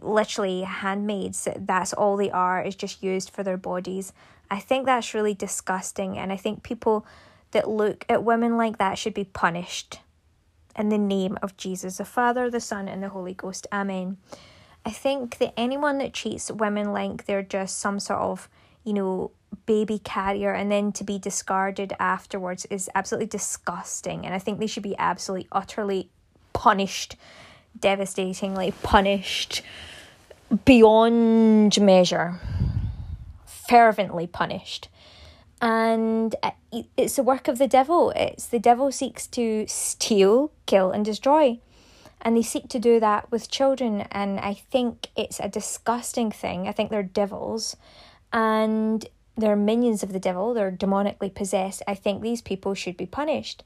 literally 0.00 0.62
handmaids. 0.62 1.48
That's 1.56 1.92
all 1.92 2.16
they 2.16 2.30
are, 2.30 2.62
is 2.62 2.74
just 2.74 3.02
used 3.02 3.30
for 3.30 3.42
their 3.42 3.56
bodies. 3.56 4.12
I 4.50 4.60
think 4.60 4.86
that's 4.86 5.14
really 5.14 5.34
disgusting, 5.34 6.18
and 6.18 6.32
I 6.32 6.36
think 6.36 6.62
people 6.62 7.06
that 7.52 7.68
look 7.68 8.04
at 8.08 8.24
women 8.24 8.56
like 8.56 8.78
that 8.78 8.98
should 8.98 9.14
be 9.14 9.24
punished. 9.24 10.00
In 10.78 10.90
the 10.90 10.98
name 10.98 11.38
of 11.40 11.56
Jesus, 11.56 11.96
the 11.96 12.04
Father, 12.04 12.50
the 12.50 12.60
Son, 12.60 12.86
and 12.86 13.02
the 13.02 13.08
Holy 13.08 13.32
Ghost. 13.32 13.66
Amen. 13.72 14.18
I 14.84 14.90
think 14.90 15.38
that 15.38 15.54
anyone 15.56 15.98
that 15.98 16.12
treats 16.12 16.50
women 16.50 16.92
like 16.92 17.24
they're 17.24 17.42
just 17.42 17.78
some 17.78 17.98
sort 17.98 18.20
of, 18.20 18.48
you 18.84 18.92
know, 18.92 19.30
baby 19.64 19.98
carrier 19.98 20.52
and 20.52 20.70
then 20.70 20.92
to 20.92 21.02
be 21.02 21.18
discarded 21.18 21.94
afterwards 21.98 22.66
is 22.66 22.90
absolutely 22.94 23.26
disgusting. 23.26 24.26
And 24.26 24.34
I 24.34 24.38
think 24.38 24.60
they 24.60 24.66
should 24.66 24.82
be 24.82 24.94
absolutely, 24.98 25.48
utterly 25.50 26.10
punished, 26.52 27.16
devastatingly 27.80 28.72
punished 28.82 29.62
beyond 30.64 31.80
measure, 31.80 32.40
fervently 33.46 34.26
punished. 34.26 34.88
And 35.60 36.34
uh, 36.42 36.50
it's 36.96 37.16
the 37.16 37.22
work 37.22 37.48
of 37.48 37.58
the 37.58 37.66
devil. 37.66 38.10
It's 38.10 38.46
the 38.46 38.58
devil 38.58 38.92
seeks 38.92 39.26
to 39.28 39.66
steal, 39.66 40.52
kill, 40.66 40.90
and 40.90 41.04
destroy. 41.04 41.60
And 42.20 42.36
they 42.36 42.42
seek 42.42 42.68
to 42.68 42.78
do 42.78 43.00
that 43.00 43.30
with 43.30 43.50
children. 43.50 44.02
And 44.10 44.38
i 44.40 44.54
think 44.54 45.08
it's 45.16 45.40
a 45.40 45.48
disgusting 45.48 46.30
thing. 46.30 46.68
I 46.68 46.72
think 46.72 46.90
they're 46.90 47.02
devils. 47.02 47.76
And 48.32 49.06
they're 49.36 49.56
minions 49.56 50.02
of 50.02 50.12
the 50.12 50.20
devil. 50.20 50.54
They're 50.54 50.72
demonically 50.72 51.34
possessed. 51.34 51.82
I 51.86 51.94
think 51.94 52.22
these 52.22 52.42
people 52.42 52.74
should 52.74 52.96
be 52.96 53.06
punished 53.06 53.62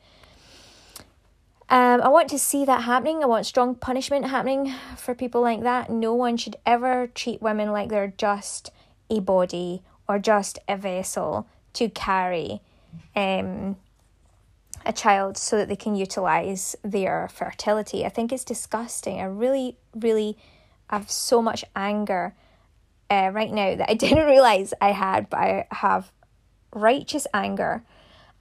um, 1.71 2.01
I 2.03 2.09
want 2.09 2.29
to 2.31 2.39
see 2.39 2.65
that 2.65 2.83
happening. 2.83 3.23
I 3.23 3.27
want 3.27 3.47
strong 3.47 3.77
punishment 3.77 4.27
happening 4.27 4.75
for 4.97 5.15
people 5.15 5.41
like 5.41 5.63
that. 5.63 5.89
No 5.89 6.13
one 6.15 6.37
should 6.37 6.57
ever 6.67 7.07
treat 7.07 7.41
women 7.41 7.71
like 7.71 7.91
they're 7.91 8.13
just 8.19 8.73
a 9.09 9.21
body 9.21 9.83
or 10.09 10.19
just 10.19 10.59
a 10.69 10.77
vessel 10.77 11.47
to 11.75 11.89
carry 11.89 12.61
um, 13.15 13.77
a 14.85 14.93
child 14.93 15.37
so 15.37 15.59
that 15.59 15.69
they 15.69 15.77
can 15.77 15.95
utilize 15.95 16.75
their 16.83 17.29
fertility. 17.29 18.05
I 18.05 18.09
think 18.09 18.33
it's 18.33 18.45
disgusting. 18.45 19.21
I 19.21 19.25
really, 19.25 19.77
really 19.95 20.37
have 20.89 21.09
so 21.09 21.41
much 21.41 21.65
anger 21.77 22.35
uh, 23.09 23.31
right 23.33 23.53
now 23.53 23.77
that 23.77 23.89
I 23.89 23.95
didn't 24.05 24.27
realize 24.27 24.75
I 24.81 24.91
had, 24.91 25.31
but 25.31 25.39
I 25.39 25.67
have 25.71 26.11
righteous 26.75 27.29
anger 27.33 27.85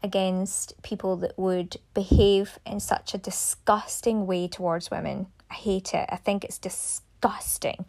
against 0.01 0.81
people 0.81 1.15
that 1.17 1.37
would 1.37 1.77
behave 1.93 2.59
in 2.65 2.79
such 2.79 3.13
a 3.13 3.17
disgusting 3.17 4.25
way 4.25 4.47
towards 4.47 4.89
women. 4.89 5.27
I 5.49 5.55
hate 5.55 5.93
it. 5.93 6.07
I 6.09 6.15
think 6.15 6.43
it's 6.43 6.57
disgusting. 6.57 7.85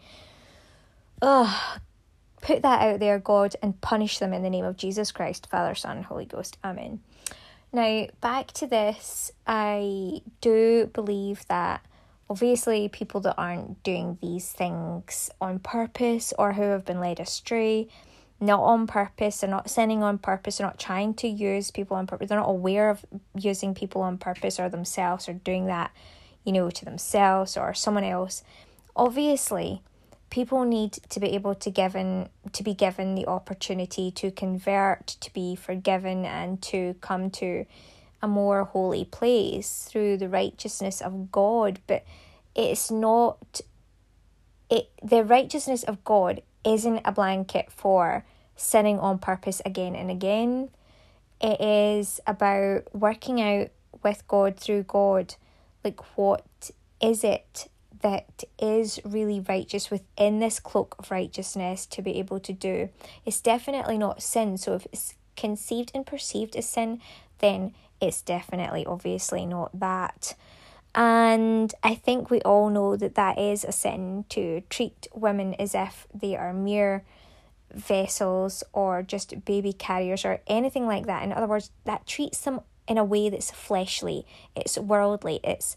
Ugh. 1.23 1.81
Put 2.41 2.63
that 2.63 2.81
out 2.81 3.01
there, 3.01 3.19
God, 3.19 3.55
and 3.63 3.79
punish 3.83 4.19
them 4.19 4.33
in 4.33 4.43
the 4.43 4.49
name 4.49 4.65
of 4.65 4.79
Jesus 4.79 5.13
Christ, 5.13 5.47
Father, 5.51 5.75
Son, 5.75 6.03
Holy 6.03 6.25
Ghost. 6.25 6.57
Amen. 6.65 7.01
Now, 7.73 8.07
back 8.21 8.49
to 8.53 8.67
this, 8.67 9.31
I 9.47 10.23
do 10.41 10.91
believe 10.93 11.47
that 11.49 11.85
obviously 12.31 12.89
people 12.89 13.21
that 13.21 13.35
aren't 13.37 13.83
doing 13.83 14.17
these 14.23 14.51
things 14.51 15.31
on 15.41 15.59
purpose 15.59 16.33
or 16.39 16.55
who 16.55 16.63
have 16.63 16.85
been 16.85 16.99
led 16.99 17.21
astray, 17.21 17.89
not 18.41 18.61
on 18.61 18.87
purpose, 18.87 19.41
they're 19.41 19.51
not 19.51 19.69
sinning 19.69 20.03
on 20.03 20.19
purpose, 20.19 20.59
they're 20.59 20.67
not 20.67 20.79
trying 20.79 21.15
to 21.15 21.29
use 21.29 21.71
people 21.71 21.97
on 21.97 22.07
purpose, 22.07 22.29
they're 22.29 22.39
not 22.39 22.49
aware 22.49 22.91
of 22.91 23.05
using 23.37 23.75
people 23.75 24.03
on 24.03 24.19
purpose 24.19 24.59
or 24.59 24.69
themselves 24.69 25.29
or 25.29 25.35
doing 25.35 25.67
that, 25.67 25.91
you 26.45 26.53
know, 26.53 26.71
to 26.71 26.85
themselves 26.85 27.57
or 27.57 27.75
someone 27.75 28.05
else. 28.05 28.43
Obviously, 28.97 29.83
people 30.31 30.65
need 30.65 30.93
to 30.93 31.21
be 31.21 31.29
able 31.35 31.55
to 31.57 31.71
given 31.71 32.29
to 32.53 32.63
be 32.63 32.73
given 32.73 33.15
the 33.15 33.27
opportunity 33.27 34.11
to 34.11 34.31
convert 34.31 35.07
to 35.21 35.33
be 35.33 35.55
forgiven 35.55 36.25
and 36.25 36.63
to 36.63 36.95
come 37.01 37.29
to 37.31 37.67
a 38.23 38.29
more 38.29 38.65
holy 38.65 39.05
place 39.05 39.89
through 39.91 40.17
the 40.17 40.29
righteousness 40.29 41.01
of 41.01 41.31
God 41.33 41.81
but 41.87 42.05
it's 42.55 42.91
not 42.91 43.61
it 44.71 44.89
the 45.03 45.25
righteousness 45.25 45.83
of 45.83 46.03
God 46.05 46.43
isn't 46.65 47.01
a 47.05 47.13
blanket 47.13 47.71
for 47.71 48.25
sinning 48.61 48.99
on 48.99 49.19
purpose 49.19 49.61
again 49.65 49.95
and 49.95 50.11
again 50.11 50.69
it 51.41 51.61
is 51.61 52.21
about 52.27 52.83
working 52.95 53.41
out 53.41 53.69
with 54.03 54.27
God 54.29 54.57
through 54.57 54.85
God 54.85 55.35
like 55.83 56.01
what 56.17 56.71
is 57.01 57.25
it 57.25 57.69
that 58.03 58.45
is 58.59 59.01
really 59.05 59.41
righteous 59.41 59.91
within 59.91 60.39
this 60.39 60.61
cloak 60.61 60.95
of 60.99 61.11
righteousness 61.11 61.87
to 61.87 62.03
be 62.03 62.19
able 62.19 62.41
to 62.41 62.53
do. 62.53 62.89
It's 63.27 63.41
definitely 63.41 63.99
not 63.99 64.23
sin. 64.23 64.57
So 64.57 64.75
if 64.75 64.87
it's 64.93 65.15
conceived 65.37 65.91
and 65.95 66.07
perceived 66.07 66.57
as 66.57 66.69
sin, 66.69 67.01
then 67.39 67.75
It's 68.01 68.23
definitely, 68.23 68.87
obviously, 68.87 69.45
not 69.45 69.79
that. 69.79 70.35
And 70.95 71.73
I 71.83 71.95
think 71.95 72.31
we 72.31 72.41
all 72.41 72.71
know 72.71 72.97
that 72.97 73.15
that 73.15 73.39
is 73.39 73.63
a 73.63 73.73
sin 73.73 74.25
to 74.31 74.63
treat 74.71 75.07
women 75.15 75.55
as 75.55 75.75
if 75.75 76.07
they 76.15 76.35
are 76.35 76.55
mere 76.55 77.05
vessels 77.75 78.63
or 78.73 79.03
just 79.03 79.45
baby 79.45 79.73
carriers 79.73 80.25
or 80.25 80.41
anything 80.47 80.87
like 80.87 81.07
that. 81.07 81.23
In 81.23 81.33
other 81.33 81.47
words, 81.47 81.71
that 81.85 82.07
treats 82.07 82.41
them 82.41 82.61
in 82.89 82.99
a 82.99 83.05
way 83.05 83.31
that's 83.31 83.51
fleshly, 83.51 84.27
it's 84.57 84.77
worldly, 84.77 85.41
it's 85.45 85.77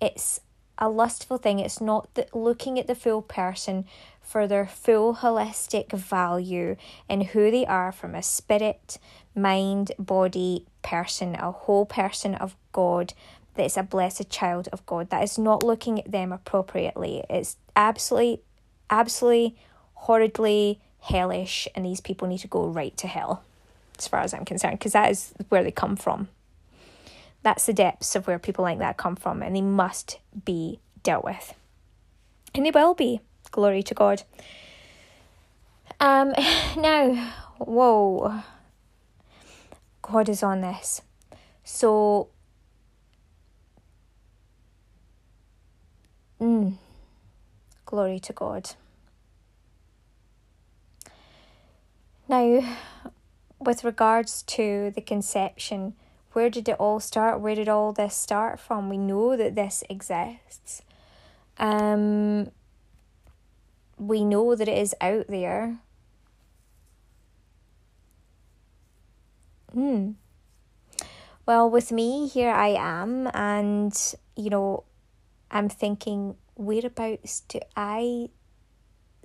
it's 0.00 0.40
a 0.80 0.88
lustful 0.88 1.36
thing. 1.36 1.58
It's 1.58 1.80
not 1.80 2.12
the, 2.14 2.26
looking 2.32 2.78
at 2.78 2.86
the 2.86 2.94
full 2.94 3.20
person 3.22 3.84
for 4.22 4.46
their 4.46 4.66
full 4.66 5.16
holistic 5.16 5.92
value 5.92 6.76
and 7.08 7.24
who 7.24 7.50
they 7.50 7.66
are 7.66 7.92
from 7.92 8.14
a 8.14 8.22
spirit, 8.22 8.98
mind, 9.34 9.92
body 9.98 10.64
person, 10.82 11.34
a 11.34 11.52
whole 11.52 11.84
person 11.84 12.34
of 12.34 12.56
God 12.72 13.12
that 13.54 13.64
is 13.64 13.76
a 13.76 13.82
blessed 13.82 14.30
child 14.30 14.68
of 14.72 14.84
God. 14.86 15.10
That 15.10 15.22
is 15.22 15.38
not 15.38 15.62
looking 15.62 15.98
at 15.98 16.10
them 16.10 16.32
appropriately. 16.32 17.24
It's 17.28 17.56
absolutely, 17.76 18.42
absolutely 18.88 19.56
horridly 19.94 20.80
hellish, 21.00 21.66
and 21.74 21.84
these 21.84 22.00
people 22.00 22.28
need 22.28 22.38
to 22.38 22.48
go 22.48 22.66
right 22.66 22.96
to 22.98 23.06
hell, 23.06 23.42
as 23.98 24.08
far 24.08 24.20
as 24.20 24.34
I'm 24.34 24.44
concerned, 24.44 24.78
because 24.78 24.92
that 24.92 25.10
is 25.10 25.32
where 25.48 25.62
they 25.62 25.70
come 25.70 25.96
from. 25.96 26.28
That's 27.42 27.66
the 27.66 27.72
depths 27.72 28.14
of 28.14 28.26
where 28.26 28.38
people 28.38 28.62
like 28.62 28.78
that 28.78 28.96
come 28.96 29.16
from, 29.16 29.42
and 29.42 29.56
they 29.56 29.62
must 29.62 30.18
be 30.44 30.78
dealt 31.02 31.24
with. 31.24 31.54
And 32.54 32.66
they 32.66 32.70
will 32.70 32.94
be. 32.94 33.20
Glory 33.50 33.82
to 33.82 33.94
God. 33.94 34.22
Um, 35.98 36.34
now, 36.76 37.32
whoa. 37.58 38.42
God 40.02 40.28
is 40.28 40.42
on 40.42 40.60
this. 40.60 41.02
So, 41.64 42.28
mm, 46.40 46.74
glory 47.86 48.18
to 48.20 48.32
God. 48.32 48.70
Now, 52.30 52.62
with 53.58 53.82
regards 53.82 54.44
to 54.44 54.92
the 54.94 55.00
conception, 55.00 55.94
where 56.32 56.48
did 56.48 56.68
it 56.68 56.76
all 56.78 57.00
start? 57.00 57.40
Where 57.40 57.56
did 57.56 57.68
all 57.68 57.92
this 57.92 58.14
start 58.14 58.60
from? 58.60 58.88
We 58.88 58.98
know 58.98 59.36
that 59.36 59.56
this 59.56 59.82
exists. 59.90 60.82
Um, 61.58 62.52
we 63.98 64.24
know 64.24 64.54
that 64.54 64.68
it 64.68 64.78
is 64.78 64.94
out 65.00 65.26
there. 65.26 65.78
Hmm. 69.72 70.12
Well, 71.46 71.68
with 71.68 71.90
me, 71.90 72.28
here 72.28 72.52
I 72.52 72.68
am, 72.78 73.28
and 73.34 73.92
you 74.36 74.50
know, 74.50 74.84
I'm 75.50 75.68
thinking, 75.68 76.36
whereabouts 76.54 77.40
do 77.48 77.58
I 77.74 78.28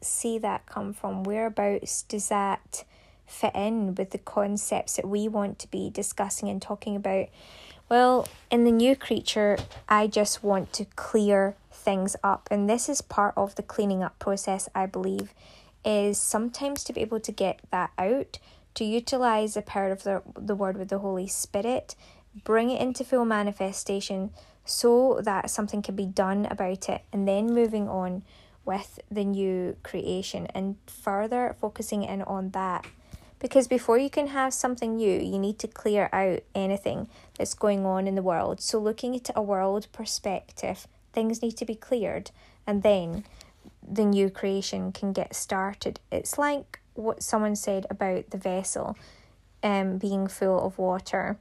see 0.02 0.40
that 0.40 0.66
come 0.66 0.92
from? 0.92 1.24
Whereabouts 1.24 2.02
does 2.02 2.30
that 2.30 2.84
fit 3.26 3.56
in 3.56 3.96
with 3.96 4.12
the 4.12 4.18
concepts 4.18 4.96
that 4.96 5.08
we 5.08 5.28
want 5.28 5.60
to 5.60 5.72
be 5.72 5.90
discussing 5.90 6.50
and 6.50 6.62
talking 6.62 6.96
about? 6.96 7.28
Well, 7.88 8.28
in 8.50 8.64
the 8.64 8.72
new 8.72 8.96
creature, 8.96 9.58
I 9.88 10.08
just 10.08 10.44
want 10.44 10.74
to 10.74 10.86
clear 10.96 11.56
things 11.72 12.16
up, 12.24 12.48
and 12.50 12.70
this 12.70 12.90
is 12.90 13.02
part 13.02 13.34
of 13.38 13.56
the 13.56 13.64
cleaning 13.64 14.02
up 14.02 14.18
process, 14.18 14.68
I 14.74 14.88
believe, 14.88 15.34
is 15.84 16.18
sometimes 16.18 16.84
to 16.86 16.94
be 16.94 17.02
able 17.02 17.20
to 17.20 17.32
get 17.32 17.60
that 17.72 17.92
out, 17.98 18.40
to 18.74 18.84
utilize 18.84 19.54
the 19.54 19.62
power 19.62 19.92
of 19.92 20.04
the, 20.04 20.24
the 20.36 20.56
word 20.56 20.78
with 20.78 20.90
the 20.90 20.98
Holy 20.98 21.28
Spirit, 21.28 21.96
bring 22.44 22.72
it 22.72 22.82
into 22.82 23.04
full 23.04 23.24
manifestation 23.24 24.32
so 24.66 25.22
that 25.24 25.52
something 25.52 25.84
can 25.84 25.96
be 25.96 26.08
done 26.08 26.48
about 26.48 26.90
it, 26.90 27.04
and 27.14 27.28
then 27.28 27.54
moving 27.54 27.88
on 27.88 28.24
with 28.66 29.00
the 29.12 29.24
new 29.24 29.78
creation 29.84 30.48
and 30.48 30.76
further 30.88 31.56
focusing 31.62 32.04
in 32.04 32.24
on 32.24 32.50
that. 32.50 32.86
Because 33.40 33.68
before 33.68 33.98
you 33.98 34.10
can 34.10 34.28
have 34.28 34.54
something 34.54 34.96
new, 34.96 35.20
you 35.20 35.38
need 35.38 35.60
to 35.60 35.68
clear 35.68 36.10
out 36.14 36.42
anything 36.54 37.08
that's 37.38 37.54
going 37.54 37.86
on 37.86 38.08
in 38.08 38.16
the 38.16 38.22
world. 38.22 38.62
So, 38.62 38.80
looking 38.80 39.16
at 39.16 39.30
a 39.36 39.42
world 39.42 39.88
perspective, 39.92 40.88
things 41.14 41.42
need 41.42 41.58
to 41.58 41.66
be 41.66 41.76
cleared, 41.76 42.32
and 42.66 42.82
then 42.82 43.26
the 43.88 44.06
new 44.06 44.30
creation 44.30 44.92
can 44.92 45.14
get 45.14 45.36
started. 45.36 46.00
It's 46.12 46.38
like 46.38 46.80
what 46.94 47.22
someone 47.22 47.56
said 47.56 47.86
about 47.90 48.30
the 48.30 48.38
vessel 48.38 48.98
um, 49.62 49.98
being 49.98 50.28
full 50.28 50.66
of 50.66 50.78
water. 50.78 51.38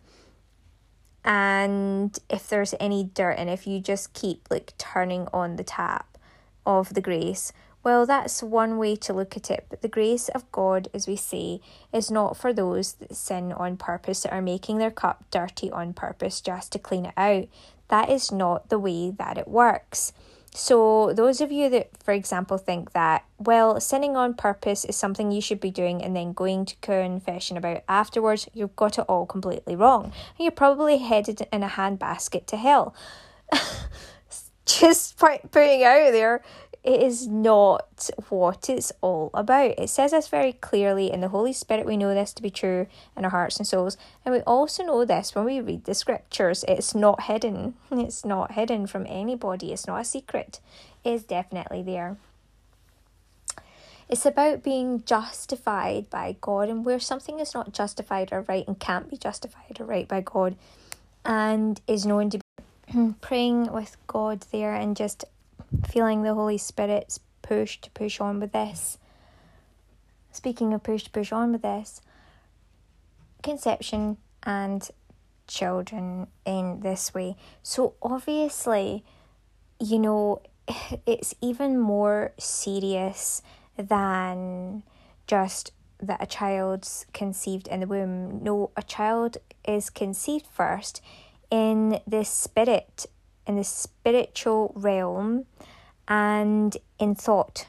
And 1.24 2.18
if 2.28 2.48
there's 2.48 2.74
any 2.78 3.04
dirt, 3.04 3.36
and 3.38 3.48
if 3.48 3.66
you 3.66 3.80
just 3.80 4.12
keep 4.12 4.46
like 4.50 4.74
turning 4.76 5.26
on 5.32 5.56
the 5.56 5.64
tap, 5.64 6.14
of 6.66 6.94
the 6.94 7.00
grace. 7.00 7.52
Well, 7.84 8.06
that's 8.06 8.42
one 8.42 8.78
way 8.78 8.96
to 8.96 9.12
look 9.12 9.36
at 9.36 9.50
it, 9.50 9.66
but 9.68 9.82
the 9.82 9.88
grace 9.88 10.30
of 10.30 10.50
God, 10.50 10.88
as 10.94 11.06
we 11.06 11.16
say, 11.16 11.60
is 11.92 12.10
not 12.10 12.34
for 12.34 12.50
those 12.50 12.94
that 12.94 13.14
sin 13.14 13.52
on 13.52 13.76
purpose, 13.76 14.22
that 14.22 14.32
are 14.32 14.40
making 14.40 14.78
their 14.78 14.90
cup 14.90 15.22
dirty 15.30 15.70
on 15.70 15.92
purpose 15.92 16.40
just 16.40 16.72
to 16.72 16.78
clean 16.78 17.04
it 17.04 17.12
out. 17.18 17.46
That 17.88 18.08
is 18.08 18.32
not 18.32 18.70
the 18.70 18.78
way 18.78 19.10
that 19.10 19.36
it 19.36 19.46
works. 19.46 20.14
So, 20.54 21.12
those 21.12 21.42
of 21.42 21.52
you 21.52 21.68
that, 21.70 21.90
for 22.02 22.14
example, 22.14 22.56
think 22.56 22.92
that, 22.92 23.24
well, 23.38 23.78
sinning 23.80 24.16
on 24.16 24.32
purpose 24.32 24.86
is 24.86 24.96
something 24.96 25.30
you 25.30 25.42
should 25.42 25.60
be 25.60 25.70
doing 25.70 26.02
and 26.02 26.16
then 26.16 26.32
going 26.32 26.64
to 26.64 26.76
confession 26.76 27.58
about 27.58 27.82
afterwards, 27.86 28.48
you've 28.54 28.76
got 28.76 28.98
it 28.98 29.04
all 29.08 29.26
completely 29.26 29.76
wrong. 29.76 30.04
And 30.04 30.12
you're 30.38 30.52
probably 30.52 30.98
headed 30.98 31.46
in 31.52 31.62
a 31.62 31.68
handbasket 31.68 32.46
to 32.46 32.56
hell. 32.56 32.94
just 34.66 35.18
putting 35.18 35.84
out 35.84 36.12
there, 36.12 36.42
it 36.84 37.00
is 37.00 37.26
not 37.26 38.10
what 38.28 38.68
it's 38.68 38.92
all 39.00 39.30
about. 39.32 39.78
It 39.78 39.88
says 39.88 40.10
this 40.10 40.28
very 40.28 40.52
clearly 40.52 41.10
in 41.10 41.22
the 41.22 41.28
Holy 41.28 41.54
Spirit. 41.54 41.86
We 41.86 41.96
know 41.96 42.12
this 42.12 42.34
to 42.34 42.42
be 42.42 42.50
true 42.50 42.86
in 43.16 43.24
our 43.24 43.30
hearts 43.30 43.56
and 43.56 43.66
souls. 43.66 43.96
And 44.22 44.34
we 44.34 44.42
also 44.42 44.84
know 44.84 45.06
this 45.06 45.34
when 45.34 45.46
we 45.46 45.62
read 45.62 45.84
the 45.84 45.94
scriptures. 45.94 46.62
It's 46.68 46.94
not 46.94 47.22
hidden. 47.22 47.74
It's 47.90 48.22
not 48.22 48.52
hidden 48.52 48.86
from 48.86 49.06
anybody. 49.08 49.72
It's 49.72 49.86
not 49.86 50.02
a 50.02 50.04
secret. 50.04 50.60
It 51.04 51.12
is 51.12 51.24
definitely 51.24 51.82
there. 51.82 52.18
It's 54.06 54.26
about 54.26 54.62
being 54.62 55.02
justified 55.06 56.10
by 56.10 56.36
God, 56.42 56.68
and 56.68 56.84
where 56.84 57.00
something 57.00 57.40
is 57.40 57.54
not 57.54 57.72
justified 57.72 58.30
or 58.30 58.42
right 58.42 58.68
and 58.68 58.78
can't 58.78 59.08
be 59.08 59.16
justified 59.16 59.80
or 59.80 59.86
right 59.86 60.06
by 60.06 60.20
God, 60.20 60.56
and 61.24 61.80
is 61.86 62.04
known 62.04 62.28
to 62.28 62.38
be 62.92 63.14
praying 63.22 63.72
with 63.72 63.96
God 64.06 64.44
there 64.52 64.74
and 64.74 64.94
just 64.94 65.24
feeling 65.88 66.22
the 66.22 66.34
Holy 66.34 66.58
Spirit's 66.58 67.20
push 67.42 67.80
to 67.80 67.90
push 67.90 68.20
on 68.20 68.40
with 68.40 68.52
this. 68.52 68.98
Speaking 70.32 70.72
of 70.72 70.82
push 70.82 71.04
to 71.04 71.10
push 71.10 71.32
on 71.32 71.52
with 71.52 71.62
this, 71.62 72.00
conception 73.42 74.16
and 74.42 74.90
children 75.46 76.26
in 76.44 76.80
this 76.80 77.14
way. 77.14 77.36
So 77.62 77.94
obviously, 78.02 79.04
you 79.78 79.98
know, 79.98 80.40
it's 81.06 81.34
even 81.40 81.78
more 81.78 82.32
serious 82.38 83.42
than 83.76 84.82
just 85.26 85.72
that 86.00 86.22
a 86.22 86.26
child's 86.26 87.06
conceived 87.12 87.68
in 87.68 87.80
the 87.80 87.86
womb. 87.86 88.42
No, 88.42 88.70
a 88.76 88.82
child 88.82 89.38
is 89.66 89.90
conceived 89.90 90.46
first 90.46 91.00
in 91.50 92.00
the 92.06 92.24
spirit, 92.24 93.06
in 93.46 93.56
the 93.56 93.64
spiritual 93.64 94.72
realm, 94.74 95.46
and 96.08 96.76
in 96.98 97.14
thought. 97.14 97.66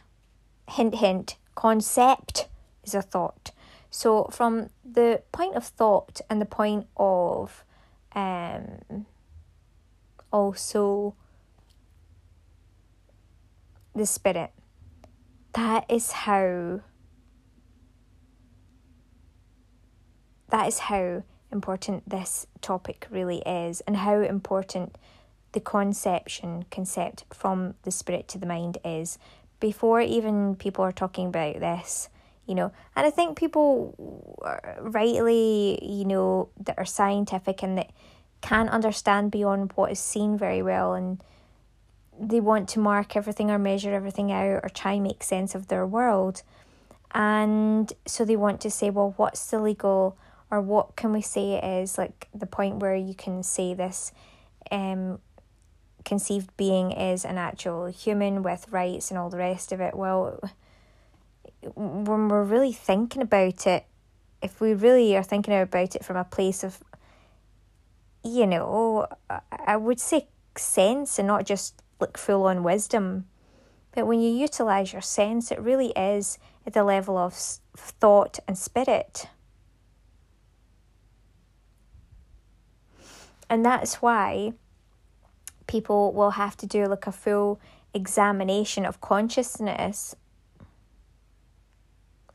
Hint, 0.70 0.96
hint, 0.96 1.38
concept 1.54 2.48
is 2.84 2.96
a 2.96 3.02
thought. 3.02 3.52
So, 3.90 4.26
from 4.26 4.70
the 4.84 5.22
point 5.32 5.56
of 5.56 5.66
thought 5.66 6.22
and 6.30 6.42
the 6.42 6.46
point 6.46 6.88
of 6.98 7.64
um, 8.14 9.06
also 10.32 11.16
the 13.94 14.06
spirit, 14.06 14.52
that 15.54 15.86
is 15.90 16.12
how. 16.12 16.82
That 20.50 20.68
is 20.68 20.80
how 20.80 21.24
important 21.52 22.08
this 22.10 22.46
topic 22.62 23.08
really 23.10 23.40
is 23.46 23.82
and 23.82 23.98
how 23.98 24.20
important 24.20 24.98
the 25.56 25.60
conception 25.60 26.66
concept 26.70 27.26
from 27.34 27.74
the 27.82 27.92
spirit 27.92 28.28
to 28.28 28.38
the 28.38 28.46
mind 28.46 28.78
is 28.86 29.18
before 29.60 30.02
even 30.02 30.56
people 30.56 30.84
are 30.84 30.92
talking 30.92 31.28
about 31.28 31.60
this 31.60 32.10
you 32.48 32.54
know. 32.54 32.72
And 32.96 33.06
i 33.06 33.10
think 33.10 33.38
people 33.38 33.96
rightly 34.80 35.80
you 35.84 36.06
know 36.06 36.50
that 36.60 36.78
are 36.78 36.86
scientific 36.86 37.64
and 37.64 37.78
that 37.78 37.92
can't 38.42 38.70
understand 38.70 39.32
beyond 39.32 39.72
what 39.76 39.92
is 39.92 40.00
seen 40.00 40.38
very 40.38 40.62
well 40.62 40.94
and 40.94 41.24
they 42.20 42.40
want 42.40 42.70
to 42.70 42.80
mark 42.80 43.16
everything 43.16 43.50
or 43.50 43.58
measure 43.58 43.94
everything 43.94 44.32
out 44.32 44.60
or 44.64 44.70
try 44.70 44.94
and 44.94 45.04
make 45.04 45.24
sense 45.24 45.56
of 45.56 45.68
their 45.68 45.86
world. 45.86 46.44
And 47.14 47.92
so 48.06 48.24
they 48.24 48.36
want 48.36 48.62
to 48.62 48.70
say 48.70 48.90
well 48.90 49.14
what's 49.18 49.50
the 49.50 49.60
legal 49.60 50.18
or 50.52 50.62
what 50.62 50.96
can 50.96 51.12
we 51.12 51.22
say 51.22 51.82
is? 51.82 51.98
Like 51.98 52.28
the 52.34 52.46
point 52.46 52.78
where 52.78 52.96
you 52.96 53.16
can 53.16 53.42
say 53.42 53.74
this 53.74 54.12
um 54.72 55.20
conceived 56.06 56.56
being 56.56 56.92
is 56.92 57.26
an 57.26 57.38
actual 57.38 57.88
human 57.88 58.44
with 58.44 58.68
rights 58.72 59.10
and 59.10 59.18
all 59.18 59.30
the 59.30 59.38
rest 59.38 59.72
of 59.72 59.82
it 59.82 59.96
well 59.96 60.40
when 61.76 62.28
we're 62.28 62.44
really 62.44 62.72
thinking 62.72 63.22
about 63.22 63.66
it 63.66 63.86
if 64.42 64.62
we 64.62 64.74
really 64.74 65.18
are 65.18 65.24
thinking 65.24 65.54
about 65.54 65.96
it 65.96 66.06
from 66.06 66.16
a 66.16 66.24
place 66.24 66.64
of 66.64 66.84
you 68.24 68.46
know 68.46 69.08
i 69.66 69.76
would 69.76 70.00
say 70.00 70.28
sense 70.58 71.20
and 71.20 71.28
not 71.28 71.46
just 71.46 71.82
like 72.00 72.18
full 72.18 72.44
on 72.44 72.64
wisdom. 72.64 73.26
But 73.94 74.08
when 74.08 74.20
you 74.20 74.30
utilize 74.30 74.92
your 74.92 75.02
sense 75.02 75.52
it 75.52 75.60
really 75.60 75.92
is 75.92 76.38
at 76.66 76.74
the 76.74 76.84
level 76.84 77.18
of 77.18 77.34
thought 77.34 78.40
and 78.48 78.58
spirit. 78.58 79.28
And 83.50 83.64
that's 83.64 84.02
why 84.02 84.54
people 85.68 86.14
will 86.14 86.32
have 86.32 86.56
to 86.58 86.66
do 86.68 86.86
like 86.86 87.08
a 87.08 87.12
full 87.12 87.60
examination 87.94 88.86
of 88.86 89.02
consciousness, 89.02 90.16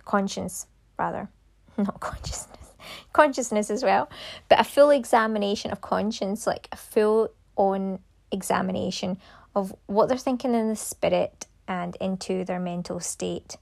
conscience, 0.05 0.67
rather, 0.99 1.29
not 1.77 2.01
consciousness, 2.01 2.73
consciousness 3.13 3.71
as 3.71 3.83
well, 3.83 4.09
but 4.49 4.61
a 4.61 4.65
full 4.65 4.91
examination 4.91 5.71
of 5.71 5.81
conscience, 5.81 6.47
like 6.47 6.69
a 6.73 6.77
full 6.77 7.31
on 7.57 7.99
examination 8.33 9.19
of 9.55 9.75
what 9.87 10.09
they're 10.09 10.19
thinking 10.19 10.55
in 10.55 10.69
the 10.69 10.77
spirit 10.77 11.47
and 11.67 11.97
into 12.01 12.45
their 12.45 12.61
mental 12.61 13.01
state. 13.01 13.57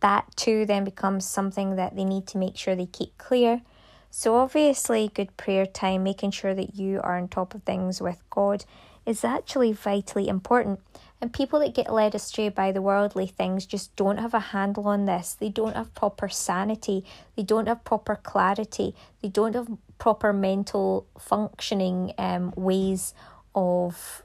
That 0.00 0.24
too 0.36 0.66
then 0.66 0.84
becomes 0.84 1.26
something 1.26 1.76
that 1.76 1.96
they 1.96 2.04
need 2.04 2.26
to 2.28 2.38
make 2.38 2.56
sure 2.56 2.74
they 2.74 2.86
keep 2.86 3.16
clear. 3.18 3.62
So, 4.10 4.36
obviously, 4.36 5.10
good 5.12 5.36
prayer 5.36 5.66
time, 5.66 6.02
making 6.02 6.30
sure 6.30 6.54
that 6.54 6.76
you 6.76 7.00
are 7.02 7.18
on 7.18 7.28
top 7.28 7.54
of 7.54 7.62
things 7.64 8.00
with 8.00 8.22
God, 8.30 8.64
is 9.08 9.24
actually 9.24 9.72
vitally 9.72 10.28
important. 10.28 10.80
And 11.20 11.32
people 11.32 11.60
that 11.60 11.74
get 11.74 11.92
led 11.92 12.14
astray 12.14 12.50
by 12.50 12.70
the 12.72 12.82
worldly 12.82 13.26
things 13.26 13.64
just 13.64 13.96
don't 13.96 14.18
have 14.18 14.34
a 14.34 14.52
handle 14.54 14.86
on 14.86 15.06
this. 15.06 15.34
They 15.34 15.48
don't 15.48 15.74
have 15.74 15.94
proper 15.94 16.28
sanity. 16.28 17.04
They 17.34 17.42
don't 17.42 17.66
have 17.66 17.84
proper 17.84 18.16
clarity. 18.16 18.94
They 19.22 19.28
don't 19.28 19.54
have 19.54 19.68
proper 19.96 20.32
mental 20.32 21.06
functioning 21.18 22.12
um, 22.18 22.52
ways 22.54 23.14
of 23.54 24.22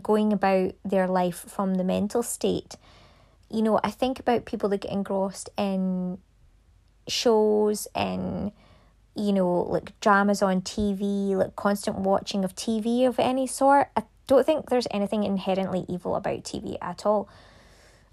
going 0.00 0.32
about 0.32 0.74
their 0.84 1.08
life 1.08 1.44
from 1.48 1.74
the 1.74 1.84
mental 1.84 2.22
state. 2.22 2.76
You 3.50 3.62
know, 3.62 3.80
I 3.82 3.90
think 3.90 4.20
about 4.20 4.46
people 4.46 4.68
that 4.70 4.82
get 4.82 4.92
engrossed 4.92 5.50
in 5.58 6.18
shows 7.08 7.88
and 7.94 8.52
you 9.18 9.32
know, 9.32 9.62
like 9.62 9.98
dramas 10.00 10.42
on 10.42 10.62
TV, 10.62 11.34
like 11.34 11.56
constant 11.56 11.98
watching 11.98 12.44
of 12.44 12.54
TV 12.54 13.06
of 13.06 13.18
any 13.18 13.46
sort. 13.46 13.88
I 13.96 14.04
don't 14.26 14.46
think 14.46 14.70
there's 14.70 14.86
anything 14.90 15.24
inherently 15.24 15.84
evil 15.88 16.14
about 16.14 16.44
TV 16.44 16.76
at 16.80 17.04
all. 17.04 17.28